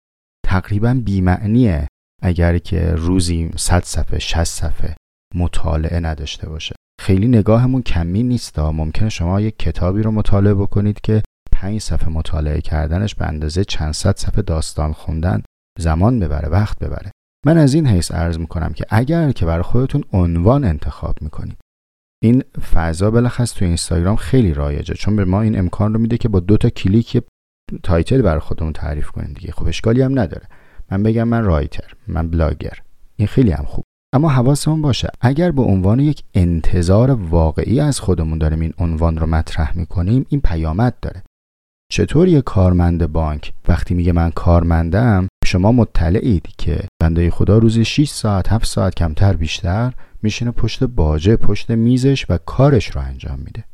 تقریبا 0.47 1.01
بیمعنیه 1.05 1.89
اگر 2.23 2.59
که 2.59 2.95
روزی 2.95 3.51
100 3.57 3.83
صفحه 3.83 4.19
60 4.19 4.45
صفحه 4.45 4.97
مطالعه 5.35 6.01
نداشته 6.01 6.49
باشه. 6.49 6.75
خیلی 7.01 7.29
نگاهمون 7.29 7.83
کمی 7.83 8.23
نیست. 8.23 8.59
ممکنه 8.59 9.09
شما 9.09 9.41
یک 9.41 9.59
کتابی 9.59 10.03
رو 10.03 10.11
مطالعه 10.11 10.55
بکنید 10.55 11.01
که 11.01 11.23
پنج 11.53 11.81
صفحه 11.81 12.09
مطالعه 12.09 12.61
کردنش 12.61 13.15
به 13.15 13.27
اندازه 13.27 13.65
چند 13.65 13.93
صد 13.93 14.17
صفحه 14.17 14.43
داستان 14.43 14.93
خوندن 14.93 15.43
زمان 15.79 16.21
ببره 16.21 16.49
وقت 16.49 16.79
ببره. 16.79 17.11
من 17.47 17.59
از 17.59 17.75
این 17.75 17.87
حیث 17.87 18.13
عرض 18.13 18.39
می‌کنم 18.39 18.73
که 18.73 18.87
اگر 18.89 19.33
که 19.33 19.47
برای 19.47 19.63
خودتون 19.63 20.05
عنوان 20.13 20.65
انتخاب 20.65 21.23
می‌کنید 21.23 21.57
این 22.23 22.43
فضا 22.75 23.11
بالاخص 23.11 23.53
تو 23.55 23.65
اینستاگرام 23.65 24.17
خیلی 24.17 24.55
رایجه 24.55 24.95
چون 24.95 25.17
به 25.17 25.25
ما 25.25 25.41
این 25.43 25.59
امکان 25.59 25.95
رو 25.95 26.01
میده 26.01 26.19
که 26.19 26.29
با 26.29 26.41
دو 26.41 26.57
تا 26.57 26.71
کلیک 26.71 27.23
title 27.83 28.23
برای 28.23 28.41
خودمون 28.41 28.73
تعریف 28.73 29.11
کنیم 29.11 29.33
دیگه. 29.33 29.53
خب 29.53 29.67
اشکالی 29.67 30.03
هم 30.03 30.19
نداره. 30.19 30.49
من 30.91 31.03
بگم 31.03 31.29
من 31.29 31.45
writer 31.45 31.95
من 32.07 32.31
بلاگر. 32.31 32.79
این 33.17 33.29
خیلی 33.29 33.51
هم 33.51 33.65
خوب. 33.65 33.85
اما 34.15 34.29
حواسمون 34.29 34.83
باشه 34.83 35.09
اگر 35.21 35.51
به 35.51 35.63
عنوان 35.63 36.01
یک 36.01 36.23
انتظار 36.35 37.11
واقعی 37.11 37.81
از 37.81 38.01
خودمون 38.01 38.39
داریم 38.39 38.61
این 38.61 38.73
عنوان 38.79 39.19
رو 39.19 39.27
مطرح 39.27 39.77
می‌کنیم 39.79 40.27
این 40.29 40.41
پیامد 40.41 40.95
داره. 41.03 41.23
چطور 41.93 42.29
یه 42.29 42.41
کارمند 42.41 43.13
بانک 43.13 43.53
وقتی 43.69 43.95
میگه 43.95 44.13
من 44.13 44.31
کارمندم 44.31 45.29
شما 45.45 45.73
مطلعید 45.73 46.49
که 46.59 46.89
بنده 47.03 47.31
خدا 47.31 47.59
روزی 47.59 47.85
6 47.85 48.09
ساعت 48.09 48.53
7 48.53 48.67
ساعت 48.67 48.95
کمتر 48.95 49.33
بیشتر 49.33 49.93
میشینه 50.23 50.51
پشت 50.51 50.85
باجه 50.85 51.37
پشت 51.37 51.71
میزش 51.71 52.27
و 52.29 52.39
کارش 52.39 52.91
رو 52.91 53.01
انجام 53.01 53.39
میده. 53.39 53.65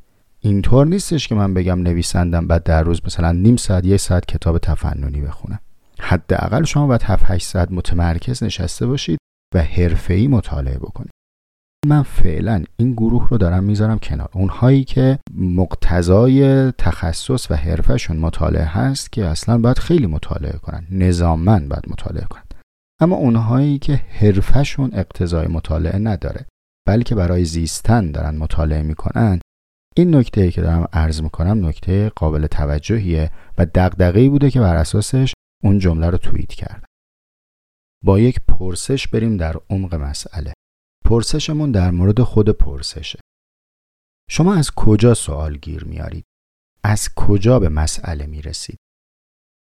اینطور 0.41 0.87
نیستش 0.87 1.29
که 1.29 1.35
من 1.35 1.55
بگم 1.55 1.83
نویسندم 1.83 2.47
بعد 2.47 2.63
در 2.63 2.83
روز 2.83 3.01
مثلا 3.05 3.33
نیم 3.33 3.57
ساعت 3.57 3.85
یک 3.85 3.97
ساعت 3.97 4.27
کتاب 4.27 4.59
تفننی 4.59 5.21
بخونم. 5.21 5.59
حداقل 6.01 6.65
شما 6.65 6.87
باید 6.87 7.03
7 7.03 7.25
8 7.27 7.47
ساعت 7.47 7.69
متمرکز 7.71 8.43
نشسته 8.43 8.87
باشید 8.87 9.19
و 9.55 9.63
حرفه‌ای 9.63 10.29
مطالعه 10.29 10.79
بکنید. 10.79 11.12
من 11.87 12.03
فعلا 12.03 12.65
این 12.77 12.93
گروه 12.93 13.29
رو 13.29 13.39
دارم 13.39 13.65
می‌ذارم 13.65 13.99
کنار. 13.99 14.29
اونهایی 14.33 14.85
که 14.85 15.19
مقتضای 15.35 16.71
تخصص 16.73 17.51
و 17.51 17.55
حرفشون 17.55 18.17
مطالعه 18.17 18.65
هست 18.65 19.13
که 19.13 19.25
اصلا 19.25 19.59
باید 19.59 19.79
خیلی 19.79 20.07
مطالعه 20.07 20.59
کنن. 20.59 20.87
نظامن 20.91 21.69
باید 21.69 21.85
مطالعه 21.89 22.25
کنن. 22.25 22.43
اما 23.01 23.17
اونهایی 23.17 23.79
که 23.79 23.95
حرفشون 23.95 24.91
اقتضای 24.95 25.47
مطالعه 25.47 25.99
نداره 25.99 26.47
بلکه 26.89 27.15
برای 27.15 27.45
زیستن 27.45 28.13
دارن 28.13 28.37
مطالعه 28.37 28.83
می‌کنن 28.83 29.41
این 29.97 30.17
نکته 30.17 30.51
که 30.51 30.63
دارم 30.63 30.89
عرض 30.93 31.23
می‌کنم 31.23 31.67
نکته 31.67 32.09
قابل 32.09 32.47
توجهیه 32.47 33.31
و 33.59 33.67
دغدغه‌ای 33.75 34.29
بوده 34.29 34.51
که 34.51 34.61
بر 34.61 34.77
اساسش 34.77 35.35
اون 35.65 35.79
جمله 35.79 36.11
رو 36.11 36.19
توییت 36.19 36.53
کردم 36.53 36.87
با 38.05 38.19
یک 38.19 38.41
پرسش 38.49 39.09
بریم 39.09 39.37
در 39.37 39.57
عمق 39.71 39.95
مسئله. 39.95 40.53
پرسشمون 41.05 41.73
در 41.73 41.91
مورد 41.91 42.23
خود 42.23 42.49
پرسشه 42.49 43.19
شما 44.31 44.55
از 44.55 44.71
کجا 44.71 45.15
سوال 45.15 45.57
گیر 45.57 45.85
میارید؟ 45.85 46.25
از 46.85 47.09
کجا 47.17 47.59
به 47.59 47.69
مسئله 47.69 48.27
می‌رسید؟ 48.27 48.79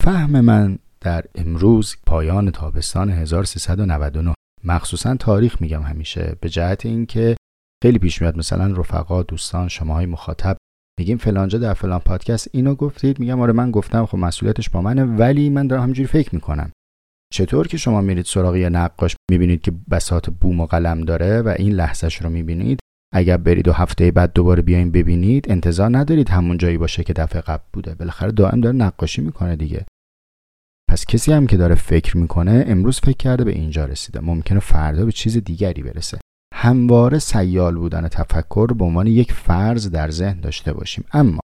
فهم 0.04 0.42
من 0.42 0.80
در 1.02 1.26
امروز 1.36 1.96
پایان 2.06 2.52
تابستان 2.52 3.10
1399 3.10 4.34
مخصوصا 4.64 5.16
تاریخ 5.16 5.62
میگم 5.62 5.82
همیشه 5.82 6.38
به 6.42 6.50
جهت 6.50 6.86
اینکه 6.86 7.36
خیلی 7.84 8.00
پیش 8.00 8.22
میاد 8.22 8.38
مثلا 8.38 8.74
رفقا 8.78 9.24
دوستان 9.24 9.68
شماهای 9.68 10.06
مخاطب 10.06 10.58
میگیم 11.00 11.18
فلانجا 11.18 11.60
در 11.60 11.74
فلان 11.74 12.00
پادکست 12.00 12.50
اینو 12.52 12.76
گفتید 12.76 13.20
میگم 13.20 13.42
آره 13.42 13.54
من 13.54 13.72
گفتم 13.72 14.06
خب 14.06 14.18
مسئولیتش 14.18 14.70
با 14.70 14.82
منه 14.82 15.04
ولی 15.04 15.50
من 15.50 15.68
دارم 15.68 15.82
همینجوری 15.82 16.08
فکر 16.08 16.36
می‌کنم 16.36 16.72
چطور 17.34 17.68
که 17.68 17.78
شما 17.78 18.02
میرید 18.02 18.26
سراغ 18.26 18.56
یه 18.56 18.70
نقاش 18.70 19.16
می‌بینید 19.32 19.62
که 19.62 19.72
بساط 19.92 20.30
بوم 20.30 20.60
و 20.60 20.66
قلم 20.66 21.02
داره 21.02 21.42
و 21.42 21.56
این 21.58 21.74
لحظهش 21.74 22.22
رو 22.22 22.30
می‌بینید. 22.30 22.80
اگر 23.14 23.38
برید 23.38 23.68
و 23.68 23.74
هفته 23.74 24.12
بعد 24.12 24.34
دوباره 24.34 24.62
بیاین 24.62 24.92
ببینید 24.92 25.52
انتظار 25.52 25.98
ندارید 25.98 26.30
همون 26.30 26.58
جایی 26.58 26.78
باشه 26.78 27.04
که 27.04 27.14
دفعه 27.14 27.42
قبل 27.42 27.64
بوده. 27.74 27.96
بالاخره 27.96 28.32
دائم 28.32 28.62
داره 28.62 28.76
نقاشی 28.76 29.22
می‌کنه 29.22 29.56
دیگه. 29.56 29.86
پس 30.90 31.06
کسی 31.06 31.34
هم 31.34 31.48
که 31.48 31.58
داره 31.58 31.76
فکر 31.76 32.18
می‌کنه 32.18 32.64
امروز 32.68 33.00
فکر 33.00 33.18
کرده 33.18 33.44
به 33.44 33.52
اینجا 33.52 33.86
رسیده. 33.86 34.20
ممکنه 34.20 34.60
فردا 34.60 35.06
به 35.06 35.12
چیز 35.12 35.38
دیگری 35.38 35.84
برسه. 35.84 36.20
همواره 36.54 37.20
سیال 37.20 37.76
بودن 37.76 38.08
تفکر 38.08 38.68
به 38.74 38.86
عنوان 38.86 39.08
یک 39.08 39.32
فرض 39.32 39.90
در 39.90 40.12
ذهن 40.12 40.40
داشته 40.40 40.74
باشیم. 40.74 41.06
اما 41.12 41.40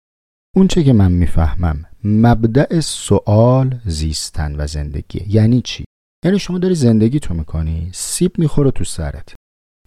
اونچه 0.56 0.84
که 0.84 0.94
من 0.94 1.12
می‌فهمم 1.12 1.86
مبدع 2.08 2.80
سوال 2.80 3.80
زیستن 3.86 4.56
و 4.56 4.68
زندگی. 4.68 5.26
یعنی 5.28 5.62
چی؟ 5.62 5.86
یعنی 6.26 6.40
شما 6.40 6.58
داری 6.58 6.76
زندگی 6.76 7.20
تو 7.20 7.34
می‌کنی 7.34 7.90
سیب 7.94 8.40
می‌خوره 8.40 8.72
تو 8.72 8.84
سرت. 8.84 9.36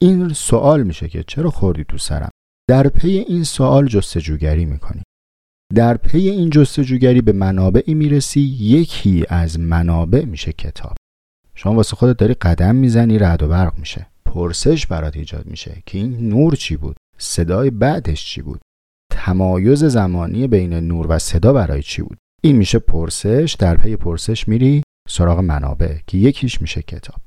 این 0.00 0.28
سوال 0.28 0.82
میشه 0.82 1.08
که 1.08 1.24
چرا 1.26 1.50
خوردی 1.50 1.84
تو 1.84 1.98
سرم؟ 1.98 2.30
در 2.68 2.88
پی 2.88 3.10
این 3.10 3.44
سوال 3.44 3.86
جستجوگری 3.86 4.64
می‌کنی. 4.64 5.02
در 5.74 5.96
پی 5.96 6.28
این 6.28 6.50
جستجوگری 6.50 7.20
به 7.20 7.32
منابعی 7.32 7.94
می‌رسی 7.94 8.40
یکی 8.40 9.24
از 9.28 9.60
منابع 9.60 10.24
میشه 10.24 10.52
کتاب. 10.52 10.96
شما 11.54 11.74
واسه 11.74 11.96
خودت 11.96 12.16
داری 12.16 12.34
قدم 12.34 12.74
می‌زنی 12.74 13.18
رعد 13.18 13.42
و 13.42 13.48
برق 13.48 13.78
میشه. 13.78 14.06
پرسش 14.24 14.86
برات 14.86 15.16
ایجاد 15.16 15.46
میشه 15.46 15.82
که 15.86 15.98
این 15.98 16.28
نور 16.28 16.54
چی 16.54 16.76
بود؟ 16.76 16.96
صدای 17.18 17.70
بعدش 17.70 18.26
چی 18.26 18.42
بود؟ 18.42 18.60
تمایز 19.18 19.84
زمانی 19.84 20.46
بین 20.46 20.74
نور 20.74 21.06
و 21.08 21.18
صدا 21.18 21.52
برای 21.52 21.82
چی 21.82 22.02
بود؟ 22.02 22.18
این 22.42 22.56
میشه 22.56 22.78
پرسش 22.78 23.56
در 23.58 23.76
پی 23.76 23.96
پرسش 23.96 24.48
میری 24.48 24.82
سراغ 25.08 25.38
منابع 25.38 25.98
که 26.06 26.18
یکیش 26.18 26.62
میشه 26.62 26.82
کتاب. 26.82 27.20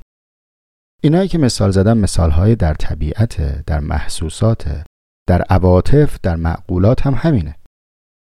اینایی 1.04 1.28
که 1.28 1.38
مثال 1.38 1.72
زدم 1.72 1.98
مثالهای 1.98 2.56
در 2.56 2.74
طبیعت 2.74 3.66
در 3.66 3.80
محسوسات 3.80 4.84
در 5.30 5.42
عواطف 5.42 6.20
در 6.24 6.36
معقولات 6.36 7.06
هم 7.08 7.14
همینه. 7.18 7.56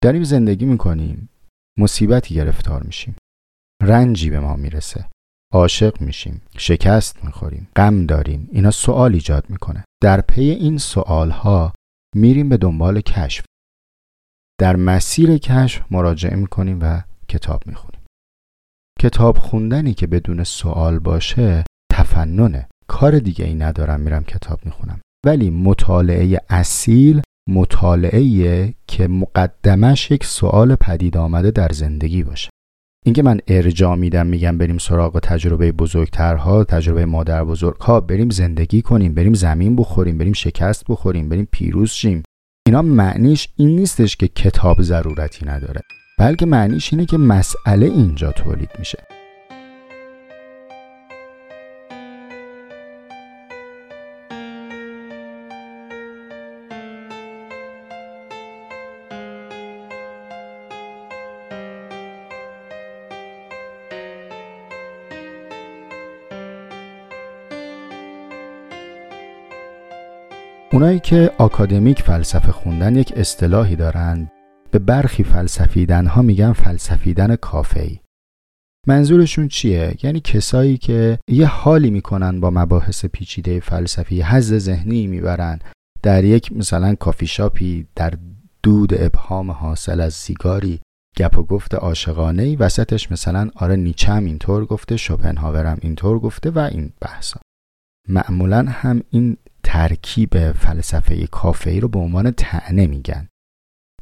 داریم 0.03 0.23
زندگی 0.23 0.65
می‌کنیم 0.65 1.29
مصیبتی 1.79 2.35
گرفتار 2.35 2.83
میشیم. 2.83 3.15
رنجی 3.81 4.29
به 4.29 4.39
ما 4.39 4.55
می‌رسه. 4.55 5.05
عاشق 5.53 6.01
میشیم 6.01 6.41
شکست 6.57 7.25
می‌خوریم 7.25 7.67
غم 7.75 8.05
داریم. 8.05 8.49
اینا 8.51 8.71
سوال 8.71 9.13
ایجاد 9.13 9.49
می‌کنه. 9.49 9.83
در 10.01 10.21
پی 10.21 10.41
این 10.41 10.77
سوال 10.77 11.29
ها 11.29 11.73
میریم 12.13 12.49
به 12.49 12.57
دنبال 12.57 13.01
کشف. 13.01 13.45
در 14.59 14.75
مسیر 14.75 15.37
کشف 15.37 15.85
مراجعه 15.91 16.35
می‌کنیم 16.35 16.79
و 16.81 17.01
کتاب 17.27 17.67
می‌خونیم. 17.67 18.01
کتاب 18.99 19.37
خوندنی 19.37 19.93
که 19.93 20.07
بدون 20.07 20.43
سوال 20.43 20.99
باشه 20.99 21.63
تفننه. 21.91 22.67
کار 22.87 23.19
دیگه 23.19 23.45
ای 23.45 23.55
ندارم 23.55 23.99
میرم 23.99 24.23
کتاب 24.23 24.65
می‌خونم. 24.65 25.01
ولی 25.25 25.49
مطالعه 25.49 26.41
اصیل 26.49 27.21
مطالعه 27.49 28.73
که 28.87 29.07
مقدمش 29.07 30.11
یک 30.11 30.23
سوال 30.25 30.75
پدید 30.75 31.17
آمده 31.17 31.51
در 31.51 31.69
زندگی 31.71 32.23
باشه. 32.23 32.49
اینکه 33.03 33.23
من 33.23 33.39
ارجا 33.47 33.95
میدم 33.95 34.27
میگم 34.27 34.57
بریم 34.57 34.77
سراغ 34.77 35.19
تجربه 35.19 35.71
بزرگترها 35.71 36.63
تجربه 36.63 37.05
مادر 37.05 37.43
بزرگها 37.43 37.99
بریم 37.99 38.29
زندگی 38.29 38.81
کنیم 38.81 39.13
بریم 39.13 39.33
زمین 39.33 39.75
بخوریم 39.75 40.17
بریم 40.17 40.33
شکست 40.33 40.83
بخوریم 40.89 41.29
بریم 41.29 41.47
پیروز 41.51 41.91
شیم. 41.91 42.23
اینا 42.67 42.81
معنیش 42.81 43.47
این 43.57 43.75
نیستش 43.75 44.15
که 44.15 44.27
کتاب 44.27 44.81
ضرورتی 44.81 45.45
نداره 45.45 45.81
بلکه 46.19 46.45
معنیش 46.45 46.93
اینه 46.93 47.05
که 47.05 47.17
مسئله 47.17 47.85
اینجا 47.85 48.31
تولید 48.31 48.69
میشه. 48.79 49.12
اونایی 70.73 70.99
که 70.99 71.31
آکادمیک 71.37 72.01
فلسفه 72.01 72.51
خوندن 72.51 72.95
یک 72.95 73.13
اصطلاحی 73.15 73.75
دارن 73.75 74.31
به 74.71 74.79
برخی 74.79 75.23
فلسفیدن 75.23 76.05
ها 76.05 76.21
میگن 76.21 76.53
فلسفیدن 76.53 77.35
کافه‌ای 77.35 77.99
منظورشون 78.87 79.47
چیه؟ 79.47 79.95
یعنی 80.03 80.19
کسایی 80.19 80.77
که 80.77 81.19
یه 81.27 81.45
حالی 81.45 81.89
می‌کنن 81.89 82.39
با 82.39 82.49
مباحث 82.49 83.05
پیچیده 83.05 83.59
فلسفی 83.59 84.21
حز 84.21 84.53
ذهنی 84.53 85.07
می‌برن. 85.07 85.59
در 86.03 86.23
یک 86.23 86.51
مثلا 86.51 86.95
کافی 86.95 87.27
شاپی 87.27 87.87
در 87.95 88.13
دود 88.63 88.93
ابهام 88.93 89.51
حاصل 89.51 90.01
از 90.01 90.13
سیگاری 90.13 90.81
گپ 91.17 91.37
و 91.37 91.43
گفت 91.43 91.75
عاشقانه 91.75 92.43
ای 92.43 92.55
وسطش 92.55 93.11
مثلا 93.11 93.49
آره 93.55 93.75
نیچه 93.75 94.11
هم 94.11 94.25
اینطور 94.25 94.65
گفته 94.65 94.97
شوپنهاور 94.97 95.65
هم 95.65 95.77
اینطور 95.81 96.19
گفته 96.19 96.49
و 96.49 96.59
این 96.59 96.93
بحثا. 97.01 97.39
معمولا 98.09 98.65
هم 98.69 99.01
این 99.09 99.37
ترکیب 99.63 100.51
فلسفه 100.51 101.27
کافه 101.27 101.69
ای 101.69 101.79
رو 101.79 101.87
به 101.87 101.99
عنوان 101.99 102.31
تعنه 102.31 102.87
میگن. 102.87 103.27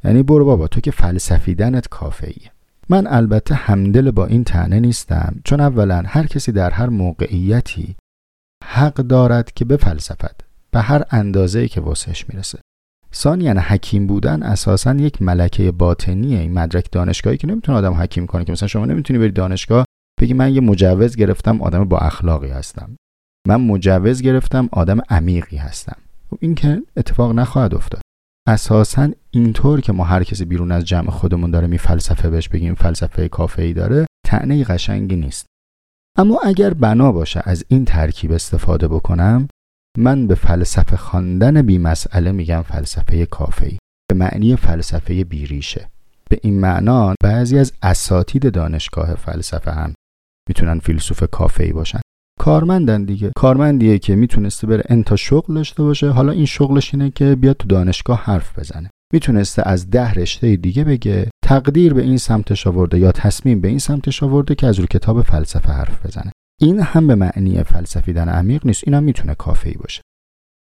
یعنی 0.04 0.22
برو 0.22 0.44
بابا 0.44 0.68
تو 0.68 0.80
که 0.80 0.90
فلسفیدنت 0.90 1.88
کافه 1.88 2.26
ایه 2.26 2.50
من 2.88 3.06
البته 3.06 3.54
همدل 3.54 4.10
با 4.10 4.26
این 4.26 4.44
تعنه 4.44 4.80
نیستم 4.80 5.34
چون 5.44 5.60
اولا 5.60 6.02
هر 6.06 6.26
کسی 6.26 6.52
در 6.52 6.70
هر 6.70 6.88
موقعیتی 6.88 7.96
حق 8.64 8.94
دارد 8.94 9.52
که 9.52 9.64
به 9.64 9.76
فلسفت 9.76 10.44
به 10.70 10.80
هر 10.80 11.04
اندازه 11.10 11.68
که 11.68 11.80
واسش 11.80 12.28
می‌رسه. 12.28 12.58
ثانیا 13.14 13.60
حکیم 13.60 14.06
بودن 14.06 14.42
اساسا 14.42 14.94
یک 14.94 15.22
ملکه 15.22 15.70
باطنیه 15.70 16.38
این 16.38 16.52
مدرک 16.52 16.92
دانشگاهی 16.92 17.36
که 17.36 17.46
نمی‌تونه 17.46 17.78
آدم 17.78 17.94
حکیم 17.94 18.26
کنه 18.26 18.44
که 18.44 18.52
مثلا 18.52 18.68
شما 18.68 18.86
نمی‌تونی 18.86 19.18
بری 19.18 19.30
دانشگاه 19.30 19.84
بگی 20.20 20.34
من 20.34 20.54
یه 20.54 20.60
مجوز 20.60 21.16
گرفتم 21.16 21.62
آدم 21.62 21.84
با 21.84 21.98
اخلاقی 21.98 22.48
هستم. 22.48 22.96
من 23.48 23.56
مجوز 23.56 24.22
گرفتم 24.22 24.68
آدم 24.72 25.00
عمیقی 25.08 25.56
هستم. 25.56 25.96
خب 26.30 26.38
این 26.40 26.54
که 26.54 26.82
اتفاق 26.96 27.32
نخواهد 27.32 27.74
افتاد. 27.74 28.02
اساسا 28.48 29.10
اینطور 29.30 29.80
که 29.80 29.92
ما 29.92 30.04
هر 30.04 30.24
کسی 30.24 30.44
بیرون 30.44 30.72
از 30.72 30.84
جمع 30.84 31.10
خودمون 31.10 31.50
داره 31.50 31.66
می 31.66 31.78
فلسفه 31.78 32.30
بهش 32.30 32.48
بگیم 32.48 32.74
فلسفه 32.74 33.28
کافه 33.28 33.62
ای 33.62 33.72
داره 33.72 34.06
تعنی 34.26 34.64
قشنگی 34.64 35.16
نیست. 35.16 35.46
اما 36.18 36.40
اگر 36.44 36.74
بنا 36.74 37.12
باشه 37.12 37.42
از 37.44 37.64
این 37.68 37.84
ترکیب 37.84 38.32
استفاده 38.32 38.88
بکنم 38.88 39.48
من 39.98 40.26
به 40.26 40.34
فلسفه 40.34 40.96
خواندن 40.96 41.62
بی 41.62 41.78
مسئله 41.78 42.32
میگم 42.32 42.62
فلسفه 42.62 43.26
کافه 43.26 43.66
ای 43.66 43.78
به 44.10 44.16
معنی 44.16 44.56
فلسفه 44.56 45.24
بیریشه 45.24 45.88
به 46.30 46.38
این 46.42 46.60
معنا 46.60 47.14
بعضی 47.22 47.58
از 47.58 47.72
اساتید 47.82 48.52
دانشگاه 48.52 49.14
فلسفه 49.14 49.70
هم 49.70 49.94
می‌تونن 50.48 50.78
فیلسوف 50.78 51.24
کافه 51.32 51.64
ای 51.64 51.72
باشن. 51.72 52.00
کارمندن 52.42 53.04
دیگه. 53.04 53.32
کارمندیه 53.36 53.98
که 53.98 54.16
می‌تونسته 54.16 54.66
بره 54.66 54.82
n 54.88 55.02
تا 55.02 55.16
شغل 55.16 55.54
داشته 55.54 55.82
باشه. 55.82 56.10
حالا 56.10 56.32
این 56.32 56.46
شغلش 56.46 56.94
اینه 56.94 57.10
که 57.10 57.34
بیاد 57.34 57.56
تو 57.56 57.68
دانشگاه 57.68 58.22
حرف 58.24 58.58
بزنه. 58.58 58.90
می‌تونسته 59.12 59.62
از 59.68 59.90
ده 59.90 60.12
رشته 60.12 60.56
دیگه 60.56 60.84
بگه 60.84 61.30
تقدیر 61.44 61.94
به 61.94 62.02
این 62.02 62.18
سمتش 62.18 62.66
آورده 62.66 62.98
یا 62.98 63.12
تصمیم 63.12 63.60
به 63.60 63.68
این 63.68 63.78
سمتش 63.78 64.22
آورده 64.22 64.54
که 64.54 64.66
از 64.66 64.78
روی 64.78 64.86
کتاب 64.86 65.22
فلسفه 65.22 65.72
حرف 65.72 66.06
بزنه. 66.06 66.32
این 66.60 66.80
هم 66.80 67.06
به 67.06 67.14
معنی 67.14 67.62
فلسفیدن 67.62 68.28
عمیق 68.28 68.66
نیست. 68.66 68.82
اینم 68.86 69.02
می‌تونه 69.02 69.34
کافه 69.34 69.68
ای 69.68 69.74
باشه. 69.74 70.02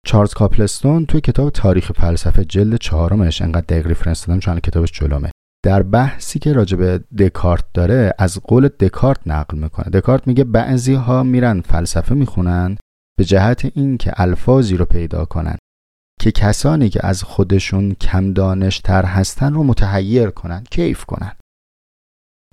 چارلز 0.06 0.34
کاپلستون 0.34 1.06
توی 1.06 1.22
کتاب 1.22 1.50
تاریخ 1.50 1.92
فلسفه 1.92 2.46
جلد 2.46 2.80
چهارمش 2.80 3.42
انقدر 3.42 3.66
دقیق 3.70 3.88
reference 3.88 4.26
دادم 4.26 4.40
چون 4.40 4.60
کتابش 4.60 4.92
جلومه. 4.92 5.32
در 5.64 5.84
بحثی 5.84 6.40
که 6.40 6.54
راجع 6.54 6.78
به 6.78 7.04
دکارت 7.18 7.64
داره 7.74 8.14
از 8.18 8.40
قول 8.44 8.68
دکارت 8.68 9.20
نقل 9.26 9.58
می‌کنه. 9.58 9.90
دکارت 9.90 10.28
میگه 10.28 10.44
بعضی 10.44 10.94
ها 10.94 11.24
میرن 11.24 11.62
فلسفه 11.62 12.16
می‌خونن 12.16 12.78
به 13.18 13.26
جهت 13.26 13.72
این 13.76 13.98
که 13.98 14.14
الفاظی 14.16 14.78
رو 14.78 14.86
پیدا 14.86 15.26
کنن 15.26 15.58
که 16.20 16.32
کسانی 16.32 16.90
که 16.90 17.06
از 17.06 17.24
خودشون 17.24 17.94
کم 17.94 18.34
دانشتر 18.34 19.06
هستن 19.06 19.54
رو 19.54 19.64
متحیر 19.64 20.30
کنن 20.30 20.64
کیف 20.72 21.06
کنن. 21.06 21.32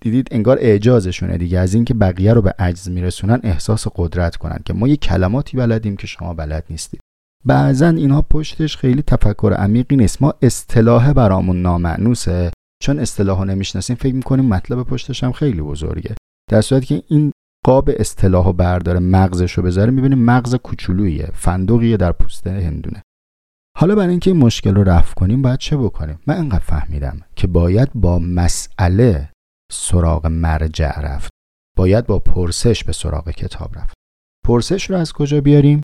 دیدید 0.02 0.28
انگار 0.30 0.58
اعجازشونه 0.60 1.38
دیگه. 1.38 1.58
از 1.58 1.74
اینکه 1.74 1.94
بقیه 1.94 2.32
رو 2.32 2.42
به 2.42 2.54
عجز 2.58 2.88
میرسونن 2.88 3.40
احساس 3.42 3.86
قدرت 3.94 4.36
کنن 4.36 4.58
که 4.64 4.72
ما 4.72 4.88
یه 4.88 4.96
کلماتی 4.96 5.56
بلدیم 5.56 5.96
که 5.96 6.06
شما 6.06 6.34
بلد 6.34 6.64
نیستید. 6.70 7.00
بعضا 7.44 7.88
اینها 7.88 8.22
پشتش 8.22 8.76
خیلی 8.76 9.02
تفکر 9.02 9.54
عمیقی 9.58 9.96
نیست. 9.96 10.22
ما 10.22 10.34
اصطلاح 10.42 11.12
برامون 11.12 11.62
نامعنوسه. 11.62 12.50
چون 12.82 12.98
اصطلاح 12.98 13.44
نمی‌شناسیم 13.44 13.96
فکر 13.96 14.14
می‌کنیم 14.14 14.44
مطلب 14.44 14.82
پشتش 14.82 15.24
هم 15.24 15.32
خیلی 15.32 15.62
بزرگه. 15.62 16.14
در 16.50 16.60
صورتی 16.60 16.86
که 16.86 17.02
این 17.08 17.32
قاب 17.64 17.90
اصطلاح 17.96 18.52
برداره 18.52 18.98
مغزش 18.98 19.52
رو 19.52 19.62
بذاره 19.62 19.90
می‌بینیم 19.90 20.18
مغز 20.18 20.54
کوچولویه 20.54 21.30
فندقیه 21.34 21.96
در 21.96 22.12
پوست 22.12 22.46
هندونه. 22.46 23.02
حالا 23.76 23.94
برای 23.94 24.10
اینکه 24.10 24.30
این 24.30 24.40
مشکل 24.40 24.74
رو 24.74 24.84
رفع 24.84 25.14
کنیم 25.14 25.42
باید 25.42 25.58
چه 25.58 25.76
بکنیم؟ 25.76 26.18
من 26.26 26.36
انقدر 26.36 26.58
فهمیدم 26.58 27.20
که 27.36 27.46
باید 27.46 27.92
با 27.94 28.18
مسئله 28.18 29.30
سراغ 29.72 30.26
مرجع 30.26 31.00
رفت. 31.00 31.30
باید 31.76 32.06
با 32.06 32.18
پرسش 32.18 32.84
به 32.84 32.92
سراغ 32.92 33.30
کتاب 33.30 33.78
رفت. 33.78 33.94
پرسش 34.46 34.90
رو 34.90 34.96
از 34.96 35.12
کجا 35.12 35.40
بیاریم؟ 35.40 35.82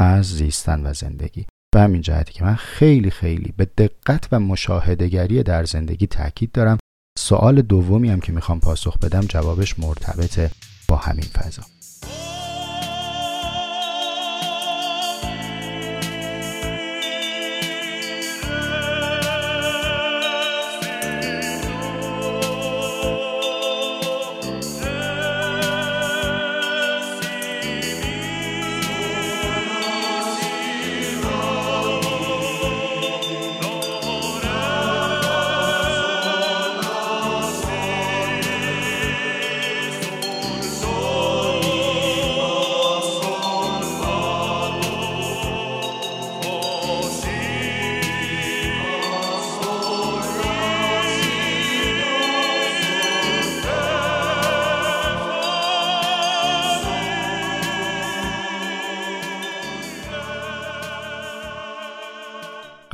از 0.00 0.26
زیستن 0.26 0.86
و 0.86 0.92
زندگی. 0.92 1.46
به 1.74 1.80
همین 1.80 2.00
جهتی 2.00 2.32
که 2.32 2.44
من 2.44 2.54
خیلی 2.54 3.10
خیلی 3.10 3.54
به 3.56 3.64
دقت 3.64 4.28
و 4.32 4.40
مشاهدهگری 4.40 5.42
در 5.42 5.64
زندگی 5.64 6.06
تاکید 6.06 6.52
دارم. 6.52 6.78
سوال 7.18 7.62
دومی 7.62 8.10
هم 8.10 8.20
که 8.20 8.32
می‌خوام 8.32 8.60
پاسخ 8.60 8.98
بدم 8.98 9.20
جوابش 9.20 9.78
مرتبطه 9.78 10.50
با 10.88 10.96
همین 10.96 11.24
فضا. 11.24 11.62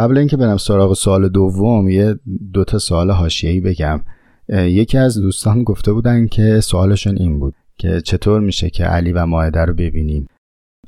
قبل 0.00 0.18
اینکه 0.18 0.36
برم 0.36 0.56
سراغ 0.56 0.94
سوال 0.94 1.28
دوم 1.28 1.88
یه 1.88 2.18
دوتا 2.52 2.78
سوال 2.78 3.10
حاشیه‌ای 3.10 3.60
بگم. 3.60 4.00
یکی 4.48 4.98
از 4.98 5.18
دوستان 5.18 5.64
گفته 5.64 5.92
بودن 5.92 6.26
که 6.26 6.60
سوالشون 6.60 7.16
این 7.16 7.40
بود 7.40 7.54
که 7.78 8.00
چطور 8.00 8.40
میشه 8.40 8.70
که 8.70 8.84
علی 8.84 9.12
و 9.12 9.26
ماهده 9.26 9.64
رو 9.64 9.74
ببینیم. 9.74 10.26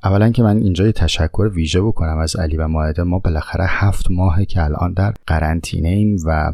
اولا 0.05 0.31
که 0.31 0.43
من 0.43 0.57
اینجا 0.57 0.93
تشکر 0.93 1.51
ویژه 1.55 1.81
بکنم 1.81 2.19
از 2.19 2.37
علی 2.37 2.57
و 2.57 2.69
ماهده. 2.69 3.03
ما 3.03 3.19
بالاخره 3.19 3.65
هفت 3.69 4.11
ماهه 4.11 4.45
که 4.45 4.65
الان 4.65 4.93
در 4.93 5.15
قرنطینه 5.27 5.89
ایم 5.89 6.17
و 6.27 6.53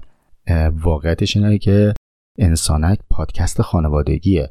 واقعیتش 0.71 1.37
اینه 1.37 1.59
که 1.59 1.95
انسانک 2.39 2.99
پادکست 3.11 3.63
خانوادگیه. 3.63 4.51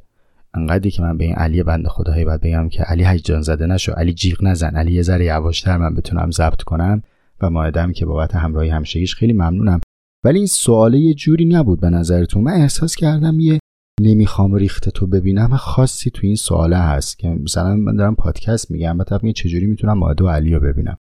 انقدری 0.53 0.91
که 0.91 1.01
من 1.01 1.17
به 1.17 1.25
این 1.25 1.35
علی 1.35 1.63
بنده 1.63 1.89
خدایی 1.89 2.25
باید 2.25 2.41
بگم 2.41 2.69
که 2.69 2.83
علی 2.83 3.05
هیجان 3.05 3.41
زده 3.41 3.65
نشو 3.65 3.91
علی 3.91 4.13
جیغ 4.13 4.43
نزن 4.43 4.75
علی 4.75 4.91
یه 4.91 5.01
ذره 5.01 5.25
یواشتر 5.25 5.77
من 5.77 5.95
بتونم 5.95 6.31
ضبط 6.31 6.61
کنم. 6.61 7.01
و 7.41 7.49
ماهدم 7.49 7.91
که 7.91 8.05
بابت 8.05 8.35
همراهی 8.35 8.69
همشگیش 8.69 9.15
خیلی 9.15 9.33
ممنونم. 9.33 9.81
ولی 10.25 10.37
این 10.37 10.47
سواله 10.47 10.97
یه 10.97 11.13
جوری 11.13 11.45
نبود 11.45 11.79
به 11.79 11.89
نظرتون. 11.89 12.43
من 12.43 12.51
احساس 12.51 12.95
کردم 12.95 13.39
یه 13.39 13.59
نمی‌خوام 14.01 14.55
ریخته 14.55 14.91
تو 14.91 15.07
ببینم 15.07 15.55
خاصی 15.55 16.09
تو 16.09 16.21
این 16.23 16.35
سواله 16.35 16.77
هست 16.77 17.19
که 17.19 17.29
مثلا 17.29 17.75
من 17.75 17.95
دارم 17.95 18.15
پادکست 18.15 18.71
میگم 18.71 18.97
بعد 18.97 19.23
میگه 19.23 19.33
چجوری 19.33 19.65
می‌تونم 19.65 19.97
ماده 19.97 20.23
و 20.23 20.29
علی 20.29 20.53
رو 20.53 20.59
ببینم. 20.59 20.97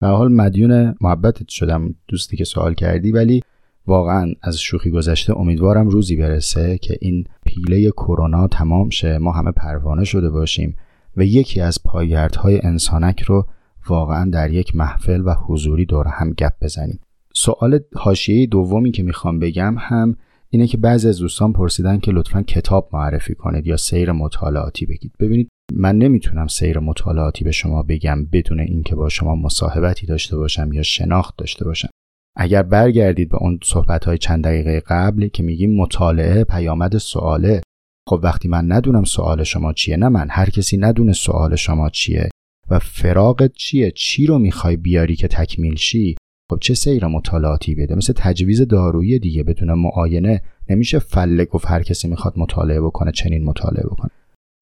به 0.00 0.06
حال 0.06 0.32
مدیون 0.32 0.94
محبتت 1.00 1.48
شدم 1.48 1.94
دوستی 2.08 2.36
که 2.36 2.44
سوال 2.44 2.74
کردی 2.74 3.12
ولی 3.12 3.42
واقعا 3.86 4.32
از 4.42 4.60
شوخی 4.60 4.90
گذشته 4.90 5.38
امیدوارم 5.38 5.88
روزی 5.88 6.16
برسه 6.16 6.78
که 6.78 6.98
این 7.00 7.24
پیله 7.46 7.90
کرونا 7.90 8.48
تمام 8.48 8.90
شه. 8.90 9.18
ما 9.18 9.32
همه 9.32 9.52
پروانه 9.52 10.04
شده 10.04 10.30
باشیم 10.30 10.76
و 11.16 11.24
یکی 11.24 11.60
از 11.60 11.82
پایگردهای 11.84 12.60
انسانک 12.62 13.22
رو 13.22 13.46
واقعا 13.90 14.30
در 14.30 14.50
یک 14.50 14.76
محفل 14.76 15.20
و 15.24 15.34
حضوری 15.34 15.84
دور 15.84 16.08
هم 16.08 16.32
گپ 16.32 16.52
بزنیم. 16.62 17.00
سوال 17.34 17.80
حاشیه 17.94 18.46
دومی 18.46 18.90
که 18.90 19.02
می‌خوام 19.02 19.38
بگم 19.38 19.76
هم 19.78 20.16
اینه 20.50 20.66
که 20.66 20.76
بعضی 20.76 21.08
از 21.08 21.18
دوستان 21.18 21.52
پرسیدن 21.52 21.98
که 21.98 22.12
لطفا 22.12 22.42
کتاب 22.42 22.88
معرفی 22.92 23.34
کنید 23.34 23.66
یا 23.66 23.76
سیر 23.76 24.12
مطالعاتی 24.12 24.86
بگید. 24.86 25.12
ببینید 25.20 25.48
من 25.72 25.98
نمی‌تونم 25.98 26.46
سیر 26.46 26.78
مطالعاتی 26.78 27.44
به 27.44 27.50
شما 27.50 27.82
بگم 27.82 28.24
بدون 28.24 28.60
اینکه 28.60 28.94
با 28.94 29.08
شما 29.08 29.34
مصاحبتی 29.34 30.06
داشته 30.06 30.36
باشم 30.36 30.72
یا 30.72 30.82
شناخت 30.82 31.36
داشته 31.36 31.64
باشم. 31.64 31.88
اگر 32.36 32.62
برگردید 32.62 33.28
به 33.28 33.36
اون 33.36 33.58
صحبت 33.64 34.04
های 34.04 34.18
چند 34.18 34.44
دقیقه 34.44 34.82
قبل 34.86 35.28
که 35.28 35.42
میگیم 35.42 35.76
مطالعه 35.76 36.44
پیامد 36.44 36.98
سواله 36.98 37.62
خب 38.08 38.20
وقتی 38.22 38.48
من 38.48 38.72
ندونم 38.72 39.04
سوال 39.04 39.44
شما 39.44 39.72
چیه 39.72 39.96
نه 39.96 40.08
من 40.08 40.26
هر 40.30 40.50
کسی 40.50 40.76
ندونه 40.76 41.12
سوال 41.12 41.56
شما 41.56 41.90
چیه. 41.90 42.28
و 42.70 42.78
فراغت 42.78 43.52
چیه؟ 43.52 43.90
چی 43.90 44.26
رو 44.26 44.38
می‌خوای 44.38 44.76
بیاری 44.76 45.16
که 45.16 45.28
تکمیل 45.28 45.76
شی؟ 45.76 46.16
خب 46.50 46.58
چه 46.60 46.74
سیر 46.74 47.06
مطالعاتی 47.06 47.74
بده؟ 47.74 47.94
مثل 47.94 48.12
تجویز 48.16 48.62
دارویی 48.62 49.18
دیگه 49.18 49.42
بدون 49.42 49.72
معاینه. 49.72 50.42
نمیشه 50.70 50.98
فله 50.98 51.44
گفت 51.44 51.66
هر 51.66 51.82
کسی 51.82 52.08
می‌خواد 52.08 52.34
مطالعه 52.36 52.80
بکنه 52.80 53.12
چنین 53.12 53.44
مطالعه 53.44 53.86
بکنه. 53.86 54.10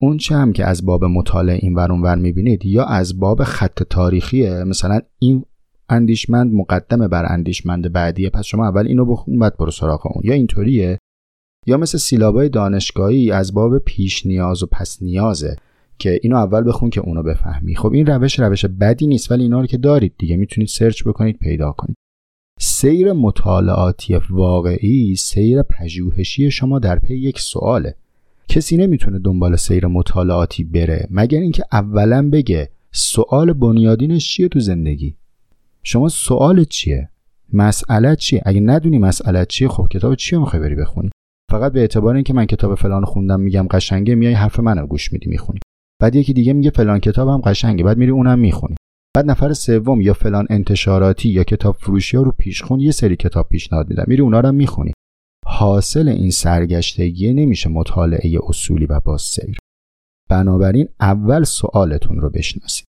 اون 0.02 0.16
چه 0.16 0.34
هم 0.34 0.52
که 0.52 0.64
از 0.64 0.86
باب 0.86 1.04
مطالعه 1.04 1.58
این 1.62 1.74
ور 1.74 1.92
ور 1.92 2.16
می‌بینید 2.16 2.66
یا 2.66 2.84
از 2.84 3.20
باب 3.20 3.44
خط 3.44 3.82
تاریخیه. 3.82 4.64
مثلا 4.64 5.00
این 5.18 5.44
اندیشمند 5.88 6.52
مقدمه 6.52 7.08
بر 7.08 7.32
اندیشمند 7.32 7.92
بعدیه. 7.92 8.30
پس 8.30 8.44
شما 8.44 8.68
اول 8.68 8.86
اینو 8.86 9.04
بخون 9.04 9.38
بعد 9.38 9.56
برو 9.56 9.70
سراغ 9.70 10.06
اون. 10.06 10.22
یا 10.24 10.34
اینطوریه. 10.34 10.98
یا 11.66 11.76
مثل 11.76 11.98
سیلابای 11.98 12.48
دانشگاهی 12.48 13.30
از 13.30 13.54
باب 13.54 13.78
پیش 13.78 14.26
نیاز 14.26 14.62
و 14.62 14.66
پس 14.66 15.02
نیازه 15.02 15.56
که 15.98 16.20
اینو 16.22 16.36
اول 16.36 16.68
بخون 16.68 16.90
که 16.90 17.00
اونو 17.00 17.22
بفهمی. 17.22 17.76
خب 17.76 17.92
این 17.92 18.06
روش 18.06 18.40
روش 18.40 18.64
بدی 18.64 19.06
نیست 19.06 19.30
ولی 19.30 19.42
اینا 19.42 19.60
رو 19.60 19.66
که 19.66 19.76
دارید 19.76 20.14
دیگه. 20.18 20.36
می‌تونید 20.36 20.68
سرچ 20.68 21.04
بکنید 21.04 21.38
پیدا 21.38 21.72
کنید. 21.72 21.96
سیر 22.60 23.12
مطالعاتی 23.12 24.18
واقعی 24.30 25.16
سیر 25.16 25.62
پژوهشی 25.62 26.50
شما 26.50 26.78
در 26.78 26.98
پی 26.98 27.14
یک 27.14 27.40
سواله. 27.40 27.94
کسی 28.48 28.76
نمی‌تونه 28.76 29.18
دنبال 29.18 29.56
سیر 29.56 29.86
مطالعاتی 29.86 30.64
بره 30.64 31.08
مگر 31.10 31.40
اینکه 31.40 31.64
اولا 31.72 32.30
بگه 32.30 32.70
سوال 32.92 33.52
بنیادینش 33.52 34.28
چیه 34.28 34.48
تو 34.48 34.60
زندگی؟ 34.60 35.16
شما 35.82 36.08
سوال 36.08 36.64
چیه؟ 36.64 37.08
مسئله 37.52 38.16
چیه؟ 38.16 38.42
اگه 38.46 38.60
ندونی 38.60 38.98
مسئله 38.98 39.46
چیه 39.46 39.68
خب 39.68 39.88
کتاب 39.90 40.14
چیه 40.14 40.38
می‌خوای 40.38 40.62
بری 40.62 40.74
بخونی؟ 40.74 41.10
فقط 41.50 41.72
به 41.72 41.80
اعتبار 41.80 42.14
اینکه 42.14 42.32
من 42.32 42.46
کتاب 42.46 42.74
فلان 42.74 43.04
خوندم 43.04 43.40
میگم 43.40 43.66
قشنگه 43.70 44.14
میای 44.14 44.32
حرف 44.32 44.60
منو 44.60 44.86
گوش 44.86 45.12
میدی 45.12 45.30
می‌خونی. 45.30 45.60
بعد 46.02 46.16
یکی 46.16 46.32
دیگه 46.32 46.52
میگه 46.52 46.70
فلان 46.70 47.00
کتابم 47.00 47.40
قشنگه. 47.40 47.84
بعد 47.84 47.98
میری 47.98 48.12
اونم 48.12 48.38
می‌خونی. 48.38 48.76
بعد 49.14 49.30
نفر 49.30 49.52
سوم 49.52 50.00
یا 50.00 50.14
فلان 50.14 50.46
انتشاراتی 50.50 51.28
یا 51.28 51.44
کتاب 51.44 51.76
فروشی 51.76 52.16
ها 52.16 52.22
رو 52.22 52.32
پیشخون 52.38 52.80
یه 52.80 52.90
سری 52.90 53.16
کتاب 53.16 53.48
پیشنهاد 53.48 53.88
میدن 53.88 54.04
میری 54.06 54.22
اونا 54.22 54.40
رو 54.40 54.52
می‌خونی. 54.52 54.92
حاصل 55.46 56.08
این 56.08 56.30
سرگشتگی 56.30 57.34
نمیشه 57.34 57.68
مطالعه 57.68 58.38
اصولی 58.48 58.86
و 58.86 59.00
باز 59.00 59.22
سیر. 59.22 59.58
بنابراین 60.30 60.88
اول 61.00 61.44
سوالتون 61.44 62.20
رو 62.20 62.30
بشناسید. 62.30 62.86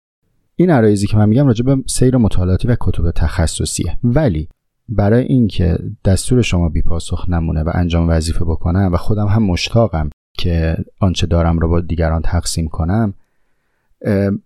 این 0.56 0.70
عرایزی 0.70 1.06
که 1.06 1.16
من 1.16 1.28
میگم 1.28 1.46
راجع 1.46 1.64
به 1.64 1.82
سیر 1.86 2.16
مطالعاتی 2.16 2.68
و 2.68 2.76
کتب 2.80 3.10
تخصصیه. 3.10 3.98
ولی 4.04 4.48
برای 4.88 5.24
اینکه 5.24 5.78
دستور 6.04 6.42
شما 6.42 6.68
بی 6.68 6.82
پاسخ 6.82 7.28
نمونه 7.28 7.62
و 7.62 7.70
انجام 7.74 8.08
وظیفه 8.08 8.44
بکنم 8.44 8.90
و 8.92 8.96
خودم 8.96 9.26
هم 9.26 9.42
مشتاقم 9.42 10.10
که 10.40 10.76
آنچه 11.00 11.26
دارم 11.26 11.58
رو 11.58 11.68
با 11.68 11.80
دیگران 11.80 12.22
تقسیم 12.22 12.68
کنم 12.68 13.14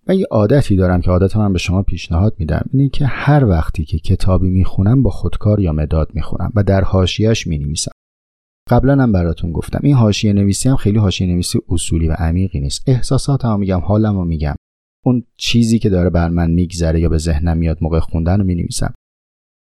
من 0.06 0.18
یه 0.18 0.26
عادتی 0.30 0.76
دارم 0.76 1.00
که 1.00 1.10
عادت 1.10 1.36
من 1.36 1.52
به 1.52 1.58
شما 1.58 1.82
پیشنهاد 1.82 2.34
میدم. 2.38 2.64
اینه 2.72 2.88
که 2.88 3.06
هر 3.06 3.44
وقتی 3.44 3.84
که 3.84 3.98
کتابی 3.98 4.50
می‌خونم 4.50 5.02
با 5.02 5.10
خودکار 5.10 5.60
یا 5.60 5.72
مداد 5.72 6.10
می‌خونم 6.14 6.52
و 6.54 6.62
در 6.62 6.84
حاشیهش 6.84 7.46
می‌نویسم. 7.46 7.90
قبلا 8.70 9.02
هم 9.02 9.12
براتون 9.12 9.52
گفتم 9.52 9.80
این 9.82 9.94
حاشیه 9.94 10.32
نویسی 10.32 10.68
هم 10.68 10.76
خیلی 10.76 10.98
حاشیه 10.98 11.26
نویسی 11.26 11.58
اصولی 11.68 12.08
و 12.08 12.12
عمیقی 12.12 12.60
نیست. 12.60 12.82
احساساتمو 12.86 13.56
میگم 13.56 13.80
حالمو 13.80 14.24
میگم. 14.24 14.54
اون 15.04 15.24
چیزی 15.36 15.78
که 15.78 15.88
داره 15.88 16.10
بر 16.10 16.28
من 16.28 16.50
میگذره 16.50 17.00
یا 17.00 17.08
به 17.08 17.18
ذهنم 17.18 17.56
میاد 17.56 17.78
موقع 17.80 18.00
خوندن 18.00 18.38
رو 18.38 18.44
می‌نویسم. 18.44 18.94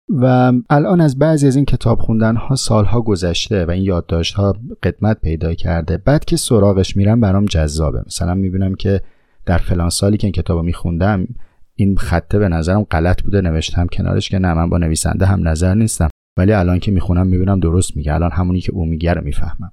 و 0.09 0.53
الان 0.69 1.01
از 1.01 1.19
بعضی 1.19 1.47
از 1.47 1.55
این 1.55 1.65
کتاب 1.65 1.99
خوندن 1.99 2.35
ها 2.35 2.55
سالها 2.55 3.01
گذشته 3.01 3.65
و 3.65 3.71
این 3.71 3.83
یادداشت 3.83 4.35
ها 4.35 4.55
قدمت 4.83 5.21
پیدا 5.21 5.53
کرده. 5.53 5.97
بعد 5.97 6.25
که 6.25 6.37
سراغش 6.37 6.97
میرم 6.97 7.21
برام 7.21 7.45
جذابه. 7.45 8.03
مثلا 8.05 8.33
می‌بینم 8.33 8.75
که 8.75 9.01
در 9.45 9.57
فلان 9.57 9.89
سالی 9.89 10.17
که 10.17 10.27
این 10.27 10.43
رو 10.47 10.63
میخوندم 10.63 11.27
این 11.75 11.97
خطه 11.97 12.39
به 12.39 12.49
نظرم 12.49 12.83
غلط 12.83 13.23
بوده 13.23 13.41
نوشتم 13.41 13.87
کنارش 13.87 14.29
که 14.29 14.39
نه 14.39 14.53
من 14.53 14.69
با 14.69 14.77
نویسنده 14.77 15.25
هم 15.25 15.47
نظر 15.47 15.73
نیستم. 15.75 16.09
ولی 16.37 16.53
الان 16.53 16.79
که 16.79 16.91
می‌خونم 16.91 17.27
می‌بینم 17.27 17.59
درست 17.59 17.97
میگه. 17.97 18.13
الان 18.13 18.31
همونی 18.31 18.61
که 18.61 18.71
او 18.71 18.85
میگه 18.85 19.13
رو 19.13 19.23
می‌فهمم. 19.23 19.71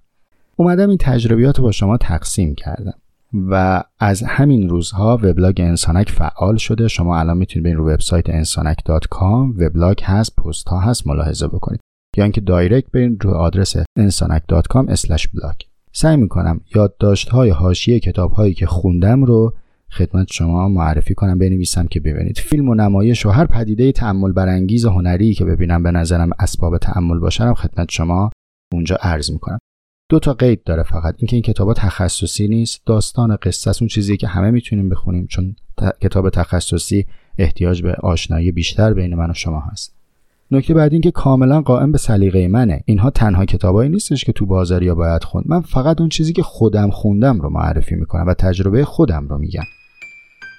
اومدم 0.56 0.88
این 0.88 0.98
تجربیات 1.00 1.58
رو 1.58 1.64
با 1.64 1.72
شما 1.72 1.96
تقسیم 1.96 2.54
کردم. 2.54 2.94
و 3.34 3.82
از 3.98 4.22
همین 4.22 4.68
روزها 4.68 5.16
وبلاگ 5.22 5.60
انسانک 5.60 6.10
فعال 6.10 6.56
شده. 6.56 6.88
شما 6.88 7.18
الان 7.18 7.36
می‌تونید 7.36 7.64
برین 7.64 7.76
رو 7.76 7.90
وبسایت 7.90 8.30
انسانک.com 8.30 9.62
وبلاگ 9.62 9.98
هست 10.02 10.36
پست 10.36 10.68
ها 10.68 10.80
هست 10.80 11.06
ملاحظه 11.06 11.48
بکنید. 11.48 11.80
یا 12.16 12.24
اینکه 12.24 12.40
دایرکت 12.40 12.90
برین 12.90 13.18
رو 13.20 13.30
آدرس 13.30 13.76
انسانک.com/blog 13.98 15.66
سعی 15.92 16.16
می‌کنم 16.16 16.60
یادداشت 16.74 17.28
های 17.28 17.50
حاشیه 17.50 18.00
کتاب 18.00 18.32
هایی 18.32 18.54
که 18.54 18.66
خوندم 18.66 19.24
رو 19.24 19.54
خدمت 19.90 20.26
شما 20.32 20.68
معرفی 20.68 21.14
کنم 21.14 21.38
بنویسم 21.38 21.86
که 21.86 22.00
ببینید. 22.00 22.38
فیلم 22.38 22.68
و 22.68 22.74
نمایش 22.74 23.26
و 23.26 23.30
هر 23.30 23.46
پدیده 23.46 23.92
تأمل 23.92 24.32
برانگیز 24.32 24.86
هنری 24.86 25.34
که 25.34 25.44
ببینم 25.44 25.82
به 25.82 25.90
نظرم 25.90 26.30
اسباب 26.38 26.78
تأمل 26.78 27.18
باشم 27.18 27.54
خدمت 27.54 27.90
شما 27.90 28.30
اونجا 28.72 28.96
عرض 28.96 29.30
می‌کنم. 29.30 29.58
دو 30.08 30.18
تا 30.18 30.32
قید 30.32 30.64
داره 30.64 30.82
فقط. 30.82 31.14
اینکه 31.18 31.36
این 31.36 31.42
کتابا 31.42 31.74
تخصصی 31.74 32.48
نیست. 32.48 32.82
داستان 32.86 33.36
قصه 33.42 33.72
اون 33.80 33.88
چیزی 33.88 34.16
که 34.16 34.28
همه 34.28 34.50
می‌تونیم 34.50 34.88
بخونیم 34.88 35.26
چون 35.26 35.56
کتاب 36.02 36.30
تخصصی 36.30 37.06
احتیاج 37.38 37.82
به 37.82 37.94
آشنایی 37.94 38.52
بیشتر 38.52 38.94
بین 38.94 39.14
من 39.14 39.30
و 39.30 39.34
شما 39.34 39.60
هست. 39.60 39.94
نکته 40.50 40.74
بعد 40.74 40.92
این 40.92 41.02
که 41.02 41.10
کاملا 41.10 41.60
قائم 41.60 41.92
به 41.92 41.98
سلیقه 41.98 42.48
منه. 42.48 42.82
اینها 42.84 43.10
تنها 43.10 43.44
کتابایی 43.44 43.90
نیستش 43.90 44.24
که 44.24 44.32
تو 44.32 44.46
بازاریا 44.46 44.94
باید 44.94 45.24
خوند. 45.24 45.44
من 45.48 45.60
فقط 45.60 46.00
اون 46.00 46.08
چیزی 46.08 46.32
که 46.32 46.42
خودم 46.42 46.90
خوندم 46.90 47.40
رو 47.40 47.50
معرفی 47.50 47.94
می‌کنم 47.94 48.26
و 48.26 48.34
تجربه 48.34 48.84
خودم 48.84 49.28
رو 49.28 49.38
میگم. 49.38 49.64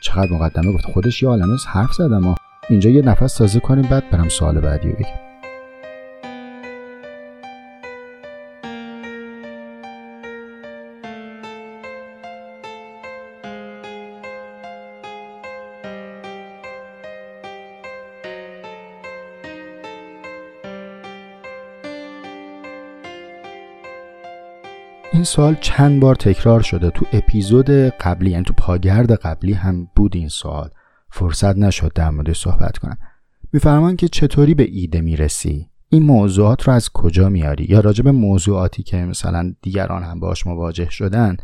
چقدر 0.03 0.31
مقدمه 0.31 0.73
گفت. 0.73 0.85
خودش 0.93 1.23
یه 1.23 1.29
عالمه 1.29 1.57
حرف 1.67 1.93
زدم 1.93 2.27
و 2.27 2.35
اینجا 2.69 2.89
یه 2.89 3.01
نفس 3.01 3.37
تازه 3.37 3.59
کنیم 3.59 3.89
بعد 3.89 4.09
برم 4.11 4.29
سوال 4.29 4.59
بعدی 4.59 4.87
بگم. 4.87 5.26
سوال 25.27 25.55
چند 25.61 25.99
بار 25.99 26.15
تکرار 26.15 26.61
شده 26.61 26.89
تو 26.89 27.05
اپیزود 27.13 27.69
قبلی 27.69 28.31
یعنی 28.31 28.43
تو 28.43 28.53
پاگرد 28.57 29.11
قبلی 29.11 29.53
هم 29.53 29.87
بود 29.95 30.15
این 30.15 30.29
سوال. 30.29 30.69
فرصت 31.09 31.57
نشد 31.57 31.91
در 31.95 32.09
مورد 32.09 32.33
صحبت 32.33 32.77
کنم. 32.77 32.97
میفرمان 33.53 33.95
که 33.95 34.07
چطوری 34.07 34.53
به 34.53 34.63
ایده 34.71 35.01
می‌رسی؟ 35.01 35.69
این 35.89 36.03
موضوعات 36.03 36.63
رو 36.63 36.73
از 36.73 36.89
کجا 36.89 37.29
میاری؟ 37.29 37.65
یا 37.69 37.79
راجع 37.79 38.03
به 38.03 38.11
موضوعاتی 38.11 38.83
که 38.83 38.97
مثلا 38.97 39.53
دیگران 39.61 40.03
هم 40.03 40.19
باش 40.19 40.47
مواجه 40.47 40.89
شدن 40.89 41.37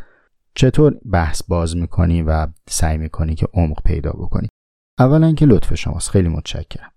چطور 0.55 0.95
بحث 1.11 1.43
باز 1.47 1.77
می‌کنی 1.77 2.21
و 2.21 2.47
سعی 2.69 2.97
می‌کنی 2.97 3.35
که 3.35 3.47
عمق 3.53 3.77
پیدا 3.85 4.11
بکنی؟ 4.11 4.47
اولا 4.99 5.33
که 5.33 5.45
لطف 5.45 5.75
شماست. 5.75 6.09
خیلی 6.09 6.29
متشکرم. 6.29 6.92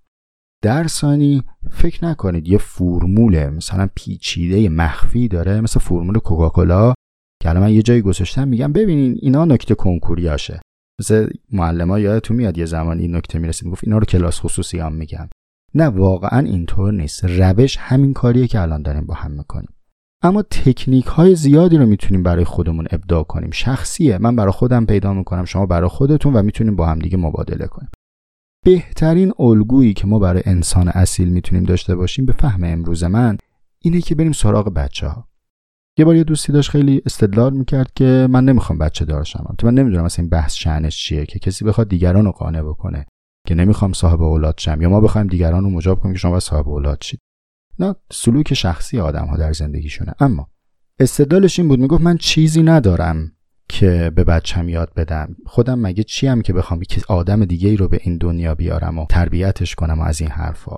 در 0.66 0.86
ثانی 0.86 1.42
فکر 1.70 2.04
نکنید 2.04 2.48
یه 2.48 2.58
فرمول 2.58 3.48
مثلا 3.48 3.88
پیچیده 3.94 4.68
مخفی 4.68 5.28
داره 5.28 5.60
مثل 5.60 5.80
فرمول 5.80 6.18
کوکاکولا 6.18 6.94
که 7.42 7.48
الان 7.50 7.62
من 7.62 7.72
یه 7.72 7.82
جایی 7.82 8.00
گذاشتم 8.00 8.48
میگم 8.48 8.72
ببینین 8.72 9.18
اینا 9.22 9.44
نکته 9.44 9.74
کنکوریاشه. 9.74 10.60
مثل 11.00 11.28
معلم 11.52 11.98
یادتون 11.98 12.36
میاد 12.36 12.58
یه 12.58 12.64
زمان 12.64 12.98
این 12.98 13.16
نکته 13.16 13.38
می‌رسید 13.38 13.68
گفت 13.68 13.84
اینا 13.84 13.98
رو 13.98 14.04
کلاس 14.04 14.40
خصوصی 14.40 14.78
هم 14.78 14.92
میگم 14.92 15.28
نه 15.74 15.84
واقعا 15.84 16.38
اینطور 16.38 16.92
نیست. 16.92 17.24
روش 17.24 17.76
همین 17.76 18.12
کاریه 18.12 18.46
که 18.46 18.60
الان 18.60 18.82
داریم 18.82 19.06
با 19.06 19.14
هم 19.14 19.30
می‌کنیم. 19.30 19.68
اما 20.22 20.42
تکنیک 20.42 21.06
های 21.06 21.34
زیادی 21.34 21.76
رو 21.76 21.86
می‌تونیم 21.86 22.22
برای 22.22 22.44
خودمون 22.44 22.86
ابداع 22.90 23.22
کنیم. 23.22 23.50
شخصیه. 23.50 24.18
من 24.18 24.36
برای 24.36 24.52
خودم 24.52 24.86
پیدا 24.86 25.12
می‌کنم 25.12 25.44
شما 25.44 25.66
برای 25.66 25.88
خودتون 25.88 26.32
و 26.32 26.42
می‌تونیم 26.42 26.76
با 26.76 26.86
هم 26.86 26.98
دیگه 26.98 27.16
مبادله 27.16 27.66
کنیم. 27.66 27.90
بهترین 28.66 29.32
الگویی 29.38 29.92
که 29.92 30.06
ما 30.06 30.18
برای 30.18 30.42
انسان 30.46 30.88
اصیل 30.88 31.28
می‌تونیم 31.28 31.64
داشته 31.64 31.96
باشیم 31.96 32.26
به 32.26 32.32
فهم 32.32 32.64
امروز 32.64 33.04
من 33.04 33.38
اینه 33.78 34.00
که 34.00 34.14
بریم 34.14 34.32
سراغ 34.32 34.68
بچه 34.68 35.08
ها 35.08 35.28
یه 35.98 36.04
بار 36.04 36.16
یه 36.16 36.24
دوستی 36.24 36.52
داشت 36.52 36.70
خیلی 36.70 37.02
استدلال 37.06 37.54
می‌کرد 37.54 37.92
که 37.94 38.28
من 38.30 38.44
نمی‌خوام 38.44 38.78
بچه 38.78 39.04
دارشم 39.04 39.54
تو 39.58 39.66
من 39.66 39.74
نمی‌دونم 39.74 40.04
مثلا 40.04 40.22
این 40.22 40.30
بحث 40.30 40.54
شعنش 40.54 40.96
چیه 41.04 41.26
که 41.26 41.38
کسی 41.38 41.64
بخواد 41.64 41.88
دیگران 41.88 42.24
رو 42.24 42.32
قانع 42.32 42.62
بکنه 42.62 43.06
که 43.46 43.54
نمی‌خوام 43.54 43.92
صاحب 43.92 44.22
اولاد 44.22 44.54
شم 44.58 44.82
یا 44.82 44.88
ما 44.88 45.00
بخوایم 45.00 45.26
دیگران 45.26 45.64
رو 45.64 45.70
مجاب 45.70 46.00
کنیم 46.00 46.14
که 46.14 46.18
شما 46.18 46.40
صاحب 46.40 46.68
اولاد 46.68 47.02
شید. 47.02 47.20
نه 47.78 47.94
سلوک 48.12 48.54
شخصی 48.54 49.00
آدم 49.00 49.26
ها 49.26 49.36
در 49.36 49.52
زندگیشونه. 49.52 50.12
اما 50.20 50.48
استدلالش 51.00 51.58
این 51.58 51.68
بود 51.68 51.80
می‌گفت 51.80 52.02
من 52.02 52.16
چیزی 52.16 52.62
ندارم. 52.62 53.32
که 53.68 54.12
به 54.14 54.24
بچم 54.24 54.68
یاد 54.68 54.92
بدم. 54.96 55.36
خودم 55.46 55.80
مگه 55.80 56.02
چیم 56.02 56.42
که 56.42 56.52
بخوام 56.52 56.80
که 56.80 57.02
آدم 57.08 57.44
دیگه 57.44 57.68
ای 57.68 57.76
رو 57.76 57.88
به 57.88 57.98
این 58.02 58.18
دنیا 58.18 58.54
بیارم 58.54 58.98
و 58.98 59.06
تربیتش 59.06 59.74
کنم 59.74 60.00
و 60.00 60.02
از 60.02 60.20
این 60.20 60.30
حرفا؟ 60.30 60.76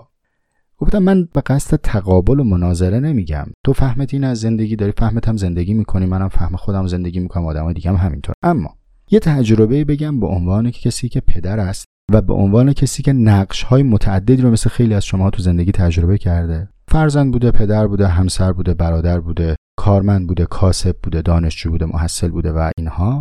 گفتم 0.78 0.98
من 0.98 1.28
به 1.34 1.40
قصد 1.40 1.76
تقابل 1.76 2.40
و 2.40 2.44
مناظره 2.44 3.00
نمیگم. 3.00 3.46
تو 3.64 3.72
فهمت 3.72 4.14
این 4.14 4.24
از 4.24 4.40
زندگی 4.40 4.76
داری 4.76 4.92
فهمت 4.98 5.28
هم 5.28 5.36
زندگی 5.36 5.74
می‌کنی 5.74 6.06
منم 6.06 6.28
فهم 6.28 6.56
خودم 6.56 6.86
زندگی 6.86 7.20
می‌کنم 7.20 7.46
آدم 7.46 7.72
دیگه 7.72 7.90
هم 7.90 7.96
همینطور. 7.96 8.34
اما 8.42 8.74
یه 9.10 9.20
تجربه 9.20 9.84
بگم 9.84 10.20
به 10.20 10.26
عنوان 10.26 10.70
کسی 10.70 11.08
که 11.08 11.20
پدر 11.20 11.60
است 11.60 11.84
و 12.12 12.22
به 12.22 12.34
عنوان 12.34 12.72
کسی 12.72 13.02
که 13.02 13.12
نقش 13.12 13.62
های 13.62 13.82
متعددی 13.82 14.42
رو 14.42 14.50
مثل 14.50 14.70
خیلی 14.70 14.94
از 14.94 15.04
شما 15.04 15.30
تو 15.30 15.42
زندگی 15.42 15.72
تجربه 15.72 16.18
کرده. 16.18 16.68
فرزند 16.88 17.32
بوده 17.32 17.50
پدر 17.50 17.86
بوده 17.86 18.08
همسر 18.08 18.52
بوده 18.52 18.74
برادر 18.74 19.20
بوده. 19.20 19.56
کارمند 19.78 20.26
بوده 20.26 20.46
کاسب 20.46 20.96
بوده 21.02 21.22
دانشجو 21.22 21.70
بوده 21.70 21.86
محصل 21.86 22.28
بوده 22.28 22.52
و 22.52 22.70
اینها. 22.78 23.20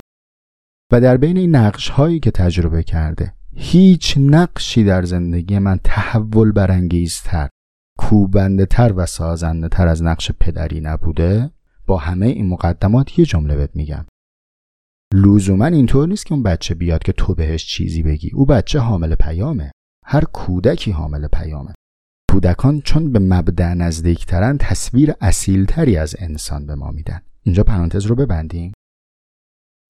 و 0.91 1.01
در 1.01 1.17
بین 1.17 1.37
این 1.37 1.55
نقش 1.55 1.89
هایی 1.89 2.19
که 2.19 2.31
تجربه 2.31 2.83
کرده 2.83 3.33
هیچ 3.55 4.17
نقشی 4.17 4.83
در 4.83 5.03
زندگی 5.03 5.59
من 5.59 5.79
تحول 5.83 6.51
برانگیزتر 6.51 7.49
کوبنده 7.99 8.65
تر 8.65 8.93
و 8.95 9.05
سازنده 9.05 9.69
تر 9.69 9.87
از 9.87 10.03
نقش 10.03 10.31
پدری 10.31 10.81
نبوده. 10.81 11.51
با 11.85 11.97
همه 11.97 12.25
این 12.25 12.47
مقدمات 12.47 13.19
یه 13.19 13.25
جمله 13.25 13.55
بهت 13.55 13.75
میگم. 13.75 14.05
لزوما 15.13 15.65
اینطور 15.65 16.07
نیست 16.07 16.25
که 16.25 16.33
اون 16.33 16.43
بچه 16.43 16.75
بیاد 16.75 17.03
که 17.03 17.11
تو 17.11 17.35
بهش 17.35 17.65
چیزی 17.65 18.03
بگی. 18.03 18.31
او 18.33 18.45
بچه 18.45 18.79
حامل 18.79 19.15
پیامه. 19.15 19.71
هر 20.05 20.23
کودکی 20.23 20.91
حامل 20.91 21.27
پیامه. 21.27 21.73
کودکان 22.37 22.81
چون 22.81 23.11
به 23.11 23.19
مبدع 23.19 23.73
نزدیکترن 23.73 24.57
تصویر 24.57 25.13
اصیلتری 25.21 25.97
از 25.97 26.15
انسان 26.19 26.65
به 26.65 26.75
ما 26.75 26.91
میدن. 26.91 27.21
اینجا 27.43 27.63
پرانتز 27.63 28.05
رو 28.05 28.15
ببندیم. 28.15 28.73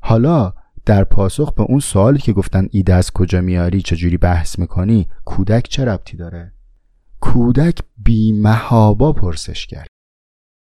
حالا 0.03 0.53
در 0.85 1.03
پاسخ 1.03 1.53
به 1.53 1.63
اون 1.63 1.79
سوالی 1.79 2.19
که 2.19 2.33
گفتن 2.33 2.67
ایده 2.71 2.93
از 2.93 3.11
کجا 3.11 3.41
میاری 3.41 3.81
چجوری 3.81 4.17
بحث 4.17 4.59
می‌کنی 4.59 5.07
کودک 5.25 5.67
چه 5.69 5.85
ربطی 5.85 6.17
داره؟ 6.17 6.53
کودک 7.19 7.79
بیمهابا 7.97 9.13
پرسش 9.13 9.67
کرد. 9.67 9.87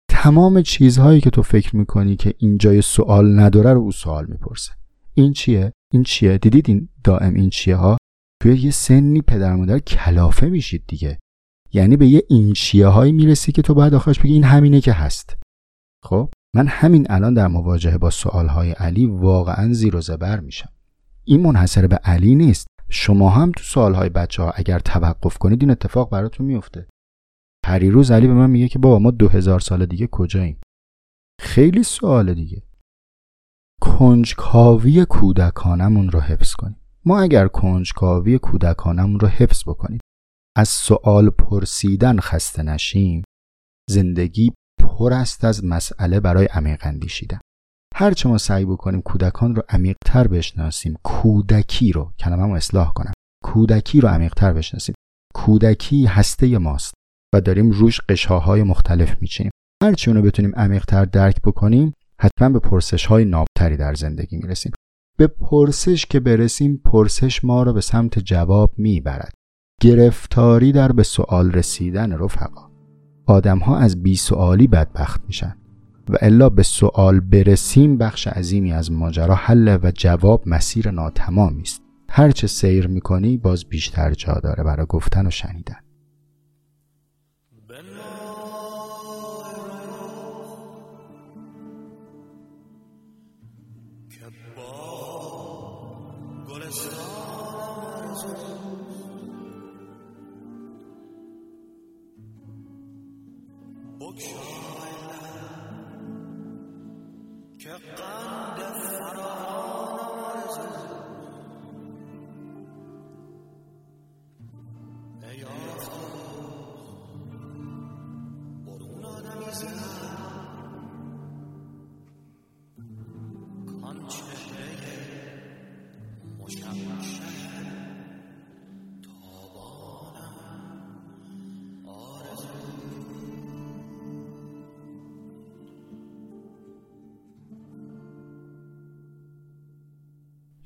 تمام 0.09 0.61
چیزهایی 0.61 1.21
که 1.21 1.29
تو 1.29 1.43
فکر 1.43 1.75
می‌کنی 1.75 2.15
که 2.15 2.33
اینجای 2.37 2.81
سوال 2.81 3.39
نداره 3.39 3.73
رو 3.73 3.79
او 3.79 3.91
سوال 3.91 4.25
می‌پرسه. 4.25 4.71
این 5.13 5.33
چیه؟ 5.33 5.71
این 5.93 6.03
چیه؟ 6.03 6.37
دیدید 6.37 6.69
این 6.69 6.89
دائم 7.03 7.33
این 7.33 7.49
چیه 7.49 7.75
ها؟ 7.75 7.97
توی 8.41 8.57
یه 8.57 8.71
سنی 8.71 9.21
پدر 9.21 9.55
مادر 9.55 9.79
کلافه 9.79 10.49
میشید 10.49 10.83
دیگه. 10.87 11.19
یعنی 11.73 11.97
به 11.97 12.07
یه 12.07 12.23
این 12.29 12.53
چیه 12.53 12.87
هایی 12.87 13.11
می‌رسی 13.11 13.51
که 13.51 13.61
تو 13.61 13.73
باید 13.73 13.93
آخرش 13.93 14.19
بگی 14.19 14.33
این 14.33 14.43
همینه 14.43 14.81
که 14.81 14.93
هست. 14.93 15.37
خب 16.03 16.29
من 16.55 16.67
همین 16.67 17.07
الان 17.09 17.33
در 17.33 17.47
مواجهه 17.47 17.97
با 17.97 18.09
سوال 18.09 18.47
های 18.47 18.71
علی 18.71 19.05
واقعا 19.05 19.73
زیر 19.73 19.95
و 19.95 20.01
زبر 20.01 20.39
میشم. 20.39 20.69
این 21.23 21.41
منحصر 21.41 21.87
به 21.87 21.95
علی 21.95 22.35
نیست. 22.35 22.67
شما 22.89 23.29
هم 23.29 23.51
تو 23.51 23.63
سوال 23.63 23.93
های 23.93 24.09
بچه 24.09 24.43
ها 24.43 24.51
اگر 24.51 24.79
توقف 24.79 25.37
کنید 25.37 25.61
این 25.61 25.71
اتفاق 25.71 26.09
براتون 26.09 26.45
میفته 26.45 26.87
پریروز 27.65 28.11
علی 28.11 28.27
به 28.27 28.33
من 28.33 28.49
میگه 28.49 28.67
که 28.67 28.79
بابا 28.79 28.99
ما 28.99 29.11
دو 29.11 29.29
هزار 29.29 29.59
سال 29.59 29.85
دیگه 29.85 30.07
کجاییم؟ 30.07 30.59
خیلی 31.41 31.83
سوال 31.83 32.33
دیگه. 32.33 32.61
کنجکاوی 33.81 35.05
کودکانمون 35.05 36.09
رو 36.09 36.19
حفظ 36.19 36.53
کنیم. 36.53 36.77
ما 37.05 37.19
اگر 37.19 37.47
کنجکاوی 37.47 38.37
کودکانمون 38.39 39.19
رو 39.19 39.27
حفظ 39.27 39.63
بکنیم 39.67 39.99
از 40.57 40.69
سوال 40.69 41.29
پرسیدن 41.29 42.19
خسته 42.19 42.63
نشیم. 42.63 43.23
زندگی 43.89 44.53
پر 44.79 45.13
است 45.13 45.45
از 45.45 45.65
مسئله 45.65 46.19
برای 46.19 46.45
عمیق 46.45 46.81
اندیشیدن. 46.81 47.39
هرچه 47.95 48.29
ما 48.29 48.37
سعی 48.37 48.65
بکنیم 48.65 49.01
کودکان 49.01 49.55
رو 49.55 49.63
عمیقتر 49.69 50.27
بشناسیم 50.27 50.95
کودکی 51.03 51.91
رو 51.91 52.13
کلمه 52.19 52.53
اصلاح 52.53 52.93
کنم. 52.93 53.13
کودکی 53.43 54.01
رو 54.01 54.09
عمیقتر 54.09 54.53
بشناسیم. 54.53 54.95
کودکی 55.35 56.05
هسته 56.05 56.57
ماست 56.57 56.93
و 57.35 57.41
داریم 57.41 57.71
روش 57.71 58.01
قشاهای 58.09 58.63
مختلف 58.63 59.21
میچینیم. 59.21 59.51
هرچی 59.83 60.11
اونو 60.11 60.23
بتونیم 60.23 60.55
عمیقتر 60.55 61.05
درک 61.05 61.41
بکنیم 61.41 61.93
حتما 62.21 62.49
به 62.49 62.59
پرسش 62.59 63.05
های 63.05 63.25
نابتری 63.25 63.77
در 63.77 63.93
زندگی 63.93 64.37
می‌رسیم. 64.37 64.71
به 65.17 65.27
پرسش 65.27 66.05
که 66.05 66.19
برسیم 66.19 66.81
پرسش 66.85 67.43
ما 67.43 67.63
رو 67.63 67.73
به 67.73 67.81
سمت 67.81 68.19
جواب 68.19 68.73
می‌برد. 68.77 69.33
گرفتاری 69.85 70.71
در 70.71 70.91
به 70.91 71.03
سوال 71.03 71.51
رسیدن 71.51 72.11
رفقا. 72.11 72.69
آدم 73.25 73.59
ها 73.59 73.77
از 73.77 74.03
بی 74.03 74.15
سوالی 74.15 74.67
بدبخت 74.67 75.21
میشن 75.27 75.55
و 76.09 76.17
الا 76.21 76.49
به 76.49 76.63
سوال 76.63 77.19
برسیم 77.19 77.97
بخش 77.97 78.27
عظیمی 78.27 78.73
از 78.73 78.91
ماجرا 78.91 79.35
حل 79.35 79.77
و 79.83 79.91
جواب 79.91 80.43
مسیر 80.45 80.91
ناتمامی 80.91 81.61
است. 81.61 81.81
هرچه 82.09 82.47
سیر 82.47 82.87
می‌کنی 82.87 83.37
باز 83.37 83.65
بیشتر 83.65 84.13
جا 84.13 84.33
داره 84.33 84.63
برای 84.63 84.85
گفتن 84.89 85.27
و 85.27 85.29
شنیدن. 85.29 85.84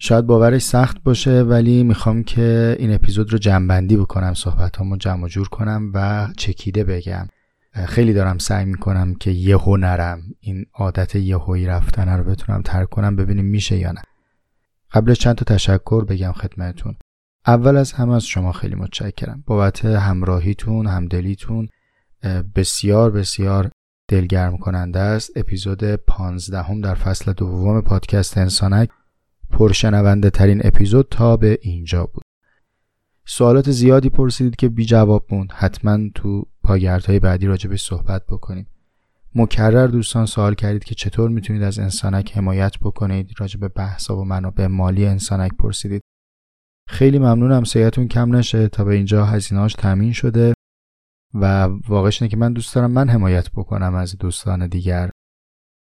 شاید 0.10 0.26
باورش 0.26 0.62
سخت 0.62 1.04
باشه 1.04 1.41
ولی 1.41 1.84
می‌خوام 1.84 2.24
که 2.24 2.76
این 2.80 2.93
اپیزود 2.93 3.32
رو 3.32 3.38
جمعبندی 3.38 3.98
بکنم 3.98 4.34
صحبت 4.34 4.78
رو 4.78 4.98
جمع 4.98 5.28
جور 5.28 5.50
کنم 5.50 5.91
و 5.93 6.28
چکیده 6.38 6.84
بگم. 6.84 7.28
خیلی 7.86 8.13
دارم 8.13 8.38
سعی 8.38 8.65
می‌کنم 8.65 9.15
که 9.15 9.32
یهو 9.32 9.78
نرم. 9.78 10.22
این 10.39 10.65
عادت 10.74 11.15
یهویی 11.15 11.65
رفتن 11.65 12.10
رو 12.10 12.24
بتونم 12.24 12.62
ترک 12.62 12.89
کنم 12.89 13.15
ببینیم 13.15 13.45
میشه 13.45 13.78
یا 13.78 13.91
نه. 13.91 14.02
قبلش 14.91 15.19
چند 15.19 15.36
تا 15.36 15.56
تشکر 15.56 16.06
بگم 16.06 16.32
خدمتون 16.32 16.95
اول 17.48 17.78
از 17.78 17.91
همه 17.91 18.15
از 18.15 18.26
شما 18.26 18.52
خیلی 18.52 18.76
متشکرم. 18.76 19.43
بابت 19.45 19.86
همراهیتون 19.86 20.88
همدلیتون 20.88 21.69
بسیار 22.56 23.12
بسیار 23.12 23.72
دلگرم 24.08 24.58
کننده 24.58 25.00
است. 25.00 25.32
اپیزود 25.36 25.84
15 25.84 26.62
هم 26.62 26.82
در 26.82 26.95
فصل 26.95 27.34
دوم 27.34 27.82
پادکست 27.82 28.38
انسانک. 28.38 28.89
پرشنونده 29.52 30.30
ترین 30.30 30.62
اپیزود 30.64 31.08
تا 31.12 31.38
به 31.38 31.60
اینجا 31.62 32.06
بود. 32.06 32.24
سوالات 33.26 33.72
زیادی 33.72 34.10
پرسیدید 34.10 34.56
که 34.56 34.70
بی 34.70 34.86
جواب 34.86 35.26
موند. 35.32 35.52
حتما 35.52 36.00
تو 36.16 36.46
پاگردهای 36.64 37.20
بعدی 37.20 37.48
راجبش 37.48 37.82
صحبت 37.82 38.26
بکنیم. 38.26 38.68
مکرر 39.36 39.88
دوستان 39.88 40.26
سوال 40.26 40.54
کردید 40.54 40.84
که 40.84 40.96
چطور 40.96 41.30
می‌تونید 41.30 41.64
از 41.64 41.80
انسانک 41.80 42.38
حمایت 42.38 42.78
بکنید؟ 42.82 43.32
راجب 43.38 43.68
بحثا 43.68 44.18
و 44.18 44.26
منابع 44.26 44.68
مالی 44.68 45.06
انسانک 45.06 45.52
پرسیدید. 45.60 46.02
خیلی 46.88 47.20
ممنونم. 47.20 47.64
سیتون 47.64 48.08
کم 48.08 48.36
نشه. 48.36 48.68
تا 48.68 48.84
به 48.84 48.96
اینجا 48.96 49.26
هزینهاش 49.26 49.74
تامین 49.74 50.14
شده. 50.14 50.54
و 51.34 51.64
واقعش 51.88 52.22
اینه 52.22 52.32
که 52.32 52.38
من 52.38 52.54
دوست 52.54 52.76
دارم 52.76 52.92
من 52.92 53.10
حمایت 53.10 53.52
بکنم 53.52 53.96
از 53.96 54.18
دوستان 54.18 54.68
دیگر. 54.68 55.10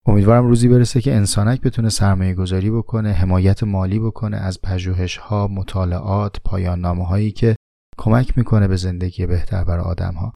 امیدوارم 0.07 0.47
روزی 0.47 0.69
برسه 0.69 1.01
که 1.01 1.15
انسانک 1.15 1.61
بتونه 1.61 1.89
سرمایه 1.89 2.35
گذاری 2.35 2.71
بکنه 2.71 3.13
حمایت 3.13 3.63
مالی 3.63 3.99
بکنه 3.99 4.37
از 4.37 4.61
پژوهش 4.63 5.17
ها 5.17 5.49
مطالعات 5.49 6.41
پایان 6.45 6.81
نامه 6.81 7.07
هایی 7.07 7.33
که 7.33 7.57
کمک 7.99 8.39
می‌کنه 8.39 8.69
به 8.69 8.77
زندگی 8.77 9.27
بهتر 9.27 9.65
برای 9.65 9.85
آدم 9.85 10.15
ها 10.15 10.33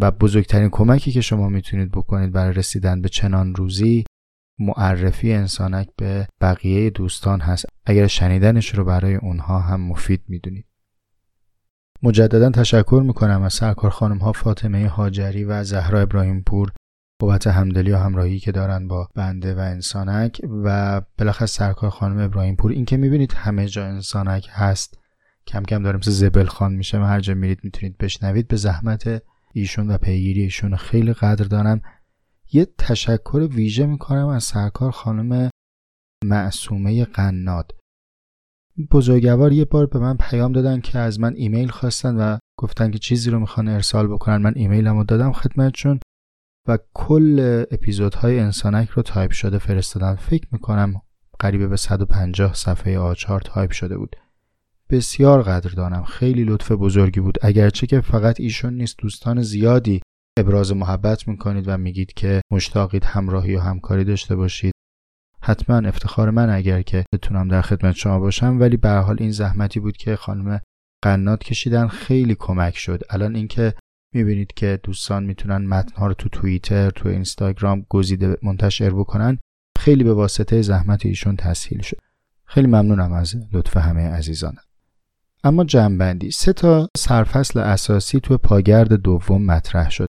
و 0.00 0.10
بزرگترین 0.10 0.68
کمکی 0.68 1.12
که 1.12 1.20
شما 1.20 1.48
می‌تونید 1.48 1.90
بکنید 1.90 2.32
برای 2.32 2.54
رسیدن 2.54 3.02
به 3.02 3.08
چنان 3.08 3.54
روزی 3.54 4.04
معرفی 4.58 5.32
انسانک 5.32 5.88
به 5.96 6.28
بقیه 6.40 6.90
دوستان 6.90 7.40
هست. 7.40 7.66
اگر 7.86 8.06
شنیدنش 8.06 8.74
رو 8.74 8.84
برای 8.84 9.14
اونها 9.14 9.60
هم 9.60 9.80
مفید 9.80 10.22
می‌دونید. 10.28 10.66
مجددا 12.02 12.50
تشکر 12.50 13.02
می‌کنم 13.06 13.42
از 13.42 13.52
سرکار 13.52 13.90
خانم 13.90 14.18
ها 14.18 14.32
فاطمه 14.32 14.88
هاجری 14.88 15.44
و 15.44 15.64
زهرا 15.64 16.00
ابراهیم 16.00 16.42
پور 16.42 16.72
بابت 17.20 17.46
همدلی 17.46 17.90
و 17.90 17.96
همراهی 17.96 18.38
که 18.38 18.52
دارن 18.52 18.88
با 18.88 19.08
بنده 19.14 19.54
و 19.54 19.58
انسانک 19.58 20.40
و 20.64 21.00
بالاخص 21.18 21.52
سرکار 21.52 21.90
خانم 21.90 22.18
ابراهیم 22.18 22.56
پور. 22.56 22.72
این 22.72 22.84
که 22.84 22.96
می‌بینید 22.96 23.32
همه 23.32 23.68
جا 23.68 23.86
انسانک 23.86 24.48
هست 24.50 24.98
کم 25.46 25.62
کم 25.62 25.82
داره 25.82 25.98
مثل 25.98 26.10
زبل 26.10 26.44
خان 26.44 26.72
میشه 26.72 26.98
و 26.98 27.04
هر 27.04 27.20
جا 27.20 27.34
میرید 27.34 27.60
می‌تونید 27.62 27.98
بشنوید. 27.98 28.48
به 28.48 28.56
زحمت 28.56 29.22
ایشون 29.52 29.90
و 29.90 29.98
پیگیری 29.98 30.42
ایشون 30.42 30.76
خیلی 30.76 31.12
قدر 31.12 31.44
دارم. 31.44 31.80
یه 32.52 32.66
تشکر 32.78 33.48
ویژه 33.50 33.86
می‌کنم 33.86 34.26
از 34.26 34.44
سرکار 34.44 34.90
خانم 34.90 35.50
معصومه 36.24 37.04
قناد. 37.04 37.74
بزرگوار 38.90 39.52
یه 39.52 39.64
بار 39.64 39.86
به 39.86 39.98
من 39.98 40.16
پیام 40.16 40.52
دادن 40.52 40.80
که 40.80 40.98
از 40.98 41.20
من 41.20 41.34
ایمیل 41.36 41.68
خواستن 41.68 42.16
و 42.16 42.38
گفتن 42.58 42.90
که 42.90 42.98
چیزی 42.98 43.30
رو 43.30 43.40
می‌خوان 43.40 43.68
ارسال 43.68 44.06
بکنن. 44.06 44.36
من 44.36 44.52
ایمیلم 44.56 44.96
رو 44.96 45.04
دادم 45.04 45.32
خدمتشون. 45.32 46.00
و 46.68 46.78
کل 46.94 47.64
اپیزودهای 47.70 48.40
انسانک 48.40 48.88
رو 48.88 49.02
تایپ 49.02 49.30
شده 49.30 49.58
فرستادن 49.58 50.14
فکر 50.14 50.46
می‌کنم 50.52 51.02
قریبه 51.38 51.68
به 51.68 51.76
150 51.76 52.54
صفحه 52.54 52.98
آچهار 52.98 53.40
تایپ 53.40 53.70
شده 53.70 53.98
بود. 53.98 54.16
بسیار 54.90 55.42
قدردانم. 55.42 56.04
خیلی 56.04 56.44
لطف 56.44 56.72
بزرگی 56.72 57.20
بود. 57.20 57.38
اگرچه 57.42 57.86
که 57.86 58.00
فقط 58.00 58.40
ایشون 58.40 58.74
نیست 58.74 58.98
دوستان 58.98 59.42
زیادی 59.42 60.00
ابراز 60.38 60.72
محبت 60.72 61.28
می‌کنید 61.28 61.68
و 61.68 61.76
میگید 61.76 62.12
که 62.12 62.40
مشتاقید 62.50 63.04
همراهی 63.04 63.56
و 63.56 63.60
همکاری 63.60 64.04
داشته 64.04 64.36
باشید. 64.36 64.72
حتما 65.42 65.76
افتخار 65.76 66.30
من 66.30 66.50
اگر 66.50 66.82
که 66.82 67.04
بتونم 67.14 67.48
در 67.48 67.62
خدمت 67.62 67.94
شما 67.94 68.18
باشم. 68.18 68.60
ولی 68.60 68.76
به 68.76 68.90
حال 68.90 69.16
این 69.20 69.30
زحمتی 69.30 69.80
بود 69.80 69.96
که 69.96 70.16
خانم 70.16 70.60
قنات 71.02 71.44
کشیدن 71.44 71.88
خیلی 71.88 72.34
کمک 72.34 72.76
شد. 72.76 73.02
الان 73.10 73.36
اینکه 73.36 73.74
می‌بینید 74.14 74.52
که 74.54 74.80
دوستان 74.82 75.24
می‌تونن 75.24 75.66
متنها 75.66 76.06
رو 76.06 76.14
تو 76.14 76.28
توییتر 76.28 76.90
تو 76.90 77.08
اینستاگرام 77.08 77.86
گزیده 77.88 78.36
منتشر 78.42 78.90
بکنن. 78.90 79.38
خیلی 79.78 80.04
به 80.04 80.14
واسطه 80.14 80.62
زحمت 80.62 81.06
ایشون 81.06 81.36
تسهیل 81.36 81.82
شد. 81.82 81.98
خیلی 82.44 82.66
ممنونم 82.66 83.12
از 83.12 83.34
لطف 83.52 83.76
همه 83.76 84.08
عزیزانم 84.08 84.62
اما 85.44 85.64
جنبندی. 85.64 86.30
سه 86.30 86.52
تا 86.52 86.88
سرفصل 86.96 87.58
اساسی 87.58 88.20
تو 88.20 88.38
پاگرد 88.38 88.92
دوم 88.92 89.44
مطرح 89.44 89.90
شد. 89.90 90.06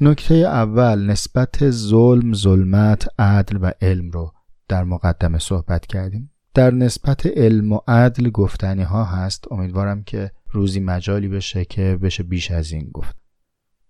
نکته 0.00 0.34
اول 0.34 1.10
نسبت 1.10 1.70
ظلم، 1.70 2.34
ظلمت، 2.34 3.08
عدل 3.18 3.58
و 3.60 3.72
علم 3.80 4.10
رو 4.10 4.32
در 4.68 4.84
مقدمه 4.84 5.38
صحبت 5.38 5.86
کردیم. 5.86 6.30
در 6.54 6.70
نسبت 6.70 7.26
علم 7.26 7.72
و 7.72 7.80
عدل 7.88 8.30
گفتنی 8.30 8.82
ها 8.82 9.04
هست. 9.04 9.52
امیدوارم 9.52 10.02
که 10.02 10.30
روزی 10.52 10.80
مجالی 10.80 11.28
بشه 11.28 11.64
که 11.64 11.98
بشه 12.02 12.22
بیش 12.22 12.50
از 12.50 12.72
این 12.72 12.90
گفت. 12.92 13.16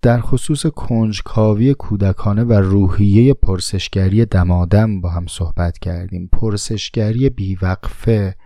در 0.03 0.21
خصوص 0.21 0.67
کنجکاوی 0.67 1.75
کودکانه 1.75 2.45
و 2.45 2.53
روحیه 2.53 3.35
پرسشگری 3.35 4.25
دمادم 4.25 5.01
با 5.01 5.09
هم 5.09 5.27
صحبت 5.27 5.79
کردیم. 5.79 6.29
پرسشگری 6.33 7.31
بیوقفه 7.31 8.37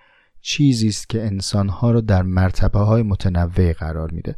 چیزی 0.40 0.88
است 0.88 1.08
که 1.08 1.26
انسانها 1.26 1.90
رو 1.90 2.00
در 2.00 2.22
مرتبه 2.22 2.78
های 2.78 3.02
متنوع 3.02 3.72
قرار 3.72 4.10
میده. 4.10 4.36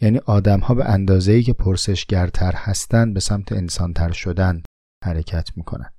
یعنی 0.00 0.18
آدم 0.18 0.60
ها 0.60 0.74
به 0.74 0.84
اندازه 0.84 1.32
ای 1.32 1.42
که 1.42 1.52
پرسشگرتر 1.52 2.52
هستند 2.56 3.14
به 3.14 3.20
سمت 3.20 3.52
انسانتر 3.52 4.12
شدن 4.12 4.62
حرکت 5.04 5.50
می‌کنن 5.56 5.90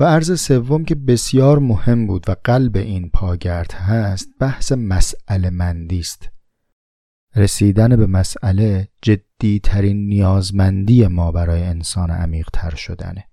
و 0.00 0.04
عرض 0.04 0.40
سوم 0.40 0.84
که 0.84 0.94
بسیار 0.94 1.58
مهم 1.58 2.06
بود 2.06 2.28
و 2.28 2.34
قلب 2.44 2.76
این 2.76 3.10
پاگرد 3.10 3.72
هست 3.72 4.28
بحث 4.40 4.72
مسئله 4.72 5.50
مندی 5.50 5.98
است 5.98 6.28
رسیدن 7.36 7.96
به 7.96 8.06
مسئله 8.06 8.88
جدی 9.02 9.60
ترین 9.62 10.06
نیازمندی 10.06 11.06
ما 11.06 11.32
برای 11.32 11.62
انسان 11.62 12.10
عمیق 12.10 12.48
تر 12.52 12.74
شدنه. 12.74 13.24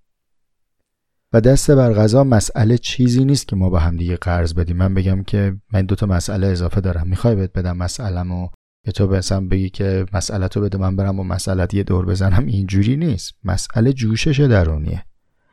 و 1.32 1.40
دست 1.40 1.70
بر 1.70 1.92
غذا 1.92 2.24
مسئله 2.24 2.78
چیزی 2.78 3.24
نیست 3.24 3.48
که 3.48 3.56
ما 3.56 3.70
با 3.70 3.78
هم 3.78 3.96
دیگه 3.96 4.16
قرض 4.16 4.54
بدیم. 4.54 4.76
من 4.76 4.94
بگم 4.94 5.22
که 5.22 5.56
من 5.72 5.86
دو 5.86 5.94
تا 5.94 6.06
مسئله 6.06 6.46
اضافه 6.46 6.80
دارم. 6.80 7.08
می‌خوای 7.08 7.34
بهت 7.34 7.52
بدم 7.52 7.76
مسئلهمو 7.76 8.48
که 8.84 8.92
تو 8.92 9.06
مثلا 9.06 9.40
بگی 9.40 9.70
که 9.70 10.06
مسئله 10.12 10.48
تو 10.48 10.60
بده 10.60 10.78
من 10.78 10.96
برم 10.96 11.20
و 11.20 11.24
مسئله 11.24 11.66
یه 11.72 11.82
دور 11.82 12.06
بزنم؟ 12.06 12.46
اینجوری 12.46 12.96
نیست. 12.96 13.32
مسئله 13.44 13.92
جوشش 13.92 14.40
درونیه. 14.40 15.04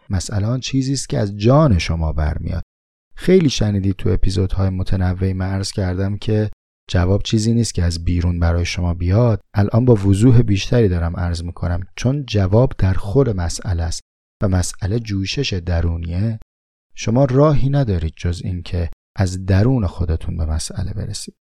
مسئله 0.09 0.47
آن 0.47 0.59
چیزی 0.59 0.93
است 0.93 1.09
که 1.09 1.19
از 1.19 1.37
جان 1.37 1.77
شما 1.77 2.13
برمیاد. 2.13 2.63
خیلی 3.15 3.49
شنیدید 3.49 3.95
تو 3.95 4.09
اپیزودهای 4.09 4.69
متنوعی 4.69 5.33
مرز 5.33 5.71
کردم 5.71 6.17
که 6.17 6.49
جواب 6.89 7.21
چیزی 7.23 7.53
نیست 7.53 7.73
که 7.73 7.83
از 7.83 8.05
بیرون 8.05 8.39
برای 8.39 8.65
شما 8.65 8.93
بیاد. 8.93 9.41
الان 9.53 9.85
با 9.85 9.95
وضوح 9.95 10.41
بیشتری 10.41 10.87
دارم 10.87 11.17
عرض 11.17 11.43
می‌کنم. 11.43 11.83
چون 11.95 12.25
جواب 12.25 12.73
در 12.77 12.93
خور 12.93 13.33
مسئله 13.33 13.83
است 13.83 14.01
و 14.43 14.47
مسئله 14.47 14.99
جوشش 14.99 15.53
درونیه 15.53 16.39
شما 16.95 17.25
راهی 17.25 17.69
ندارید 17.69 18.13
جز 18.17 18.41
اینکه 18.43 18.89
از 19.15 19.45
درون 19.45 19.87
خودتون 19.87 20.37
به 20.37 20.45
مسئله 20.45 20.93
برسید. 20.93 21.35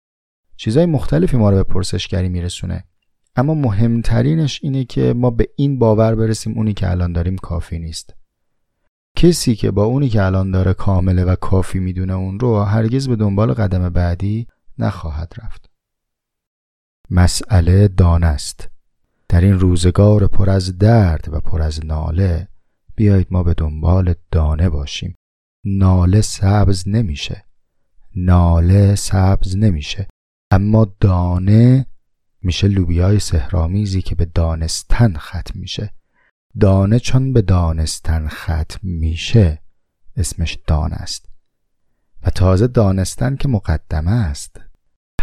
چیزهای 0.57 0.87
مختلفی 0.87 1.37
ما 1.37 1.51
رو 1.51 1.57
به 1.57 1.63
پرسشگری 1.63 2.29
میرسونه. 2.29 2.85
اما 3.37 3.55
مهمترینش 3.55 4.61
اینه 4.63 4.85
که 4.85 5.15
ما 5.17 5.31
به 5.31 5.49
این 5.57 5.79
باور 5.79 6.15
برسیم 6.15 6.53
اونی 6.57 6.75
که 6.75 6.91
الان 6.91 7.13
داریم 7.13 7.37
کافی 7.37 7.79
نیست. 7.79 8.15
کسی 9.17 9.55
که 9.55 9.71
با 9.71 9.85
اونی 9.85 10.09
که 10.09 10.23
الان 10.23 10.51
داره 10.51 10.73
کامله 10.73 11.25
و 11.25 11.35
کافی 11.35 11.79
می‌دونه 11.79 12.13
اون 12.13 12.41
رو 12.41 12.63
هرگز 12.63 13.09
به 13.09 13.17
دنبال 13.17 13.53
قدم 13.53 13.89
بعدی 13.89 14.47
نخواهد 14.79 15.33
رفت. 15.43 15.71
مسئله 17.11 17.89
دانه 17.89 18.27
است. 18.27 18.69
در 19.29 19.41
این 19.41 19.61
روزگار 19.61 20.27
پر 20.27 20.51
از 20.51 20.79
درد 20.79 21.29
و 21.33 21.41
پر 21.41 21.63
از 21.63 21.87
ناله 21.87 22.49
بیایید 22.97 23.27
ما 23.31 23.43
به 23.43 23.55
دنبال 23.55 24.15
دانه 24.31 24.69
باشیم. 24.69 25.15
ناله 25.65 26.21
سبز 26.21 26.89
نمیشه. 26.89 27.45
ناله 28.17 28.95
سبز 28.95 29.57
نمیشه. 29.57 30.09
اما 30.51 30.95
دانه 31.01 31.87
میشه 32.43 32.69
لوبیای 32.69 33.21
سهرامیزی 33.21 34.03
که 34.03 34.15
به 34.15 34.25
دانستن 34.25 35.17
ختم 35.17 35.61
میشه. 35.61 35.91
دانه 36.61 36.99
چون 36.99 37.33
به 37.33 37.43
دانستن 37.43 38.29
ختم 38.29 38.79
میشه 38.83 39.63
اسمش 40.17 40.59
دان 40.67 40.93
است. 40.93 41.29
و 42.23 42.31
تازه 42.31 42.67
دانستن 42.67 43.37
که 43.37 43.49
مقدمه 43.49 44.11
است. 44.11 44.61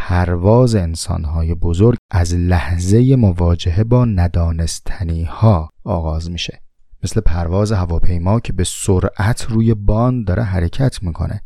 پرواز 0.05 0.75
انسانهای 0.75 1.55
بزرگ 1.55 1.97
از 2.11 2.33
لحظه 2.33 3.15
مواجهه 3.15 3.83
با 3.83 4.05
ندانستنی 4.05 5.23
ها 5.23 5.69
آغاز 5.83 6.31
میشه. 6.31 6.61
مثل 7.03 7.21
پرواز 7.21 7.71
هواپیما 7.71 8.39
که 8.39 8.53
به 8.53 8.63
سرعت 8.63 9.45
روی 9.49 9.73
باند 9.73 10.27
داره 10.27 10.43
حرکت 10.43 11.03
می‌کنه. 11.03 11.41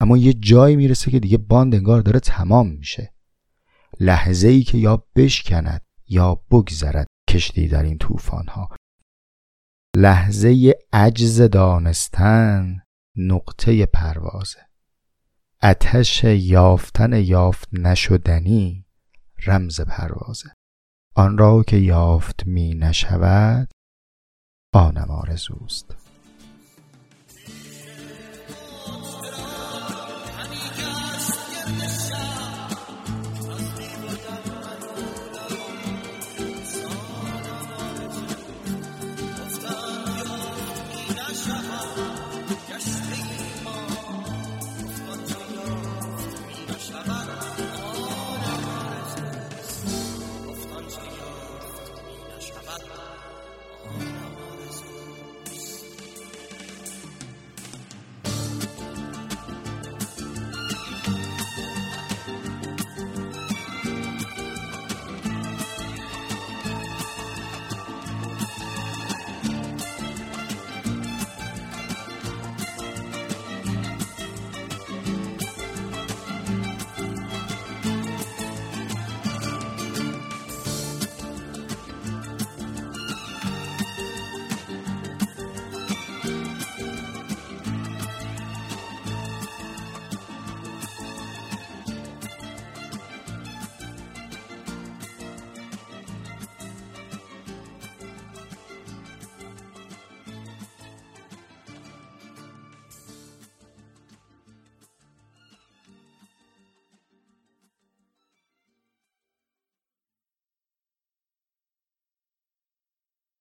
اما 0.00 0.16
یه 0.16 0.32
جایی 0.32 0.76
می‌رسه 0.76 1.10
که 1.10 1.20
دیگه 1.20 1.38
باند 1.38 1.74
انگار 1.74 2.00
داره 2.00 2.20
تمام 2.20 2.68
میشه. 2.68 3.12
لحظه 4.00 4.48
ای 4.48 4.62
که 4.62 4.78
یا 4.78 5.04
بشکند 5.16 5.82
یا 6.08 6.34
بگذرد 6.50 7.06
کشتی 7.28 7.68
در 7.68 7.82
این 7.82 7.98
طوفان 7.98 8.46
ها 8.46 8.68
لحظه 9.96 10.74
عجز 10.92 11.40
دانستن 11.40 12.82
نقطه 13.16 13.86
پروازه. 13.86 14.69
اتش 15.62 16.24
یافتن 16.24 17.12
یافت 17.12 17.68
نشدنی 17.72 18.86
رمز 19.46 19.80
پروازه. 19.80 20.52
آن 21.14 21.38
را 21.38 21.62
که 21.62 21.76
یافت 21.76 22.46
می 22.46 22.74
نشود 22.74 23.70
آنم 24.74 25.10
آرزوست. 25.10 25.99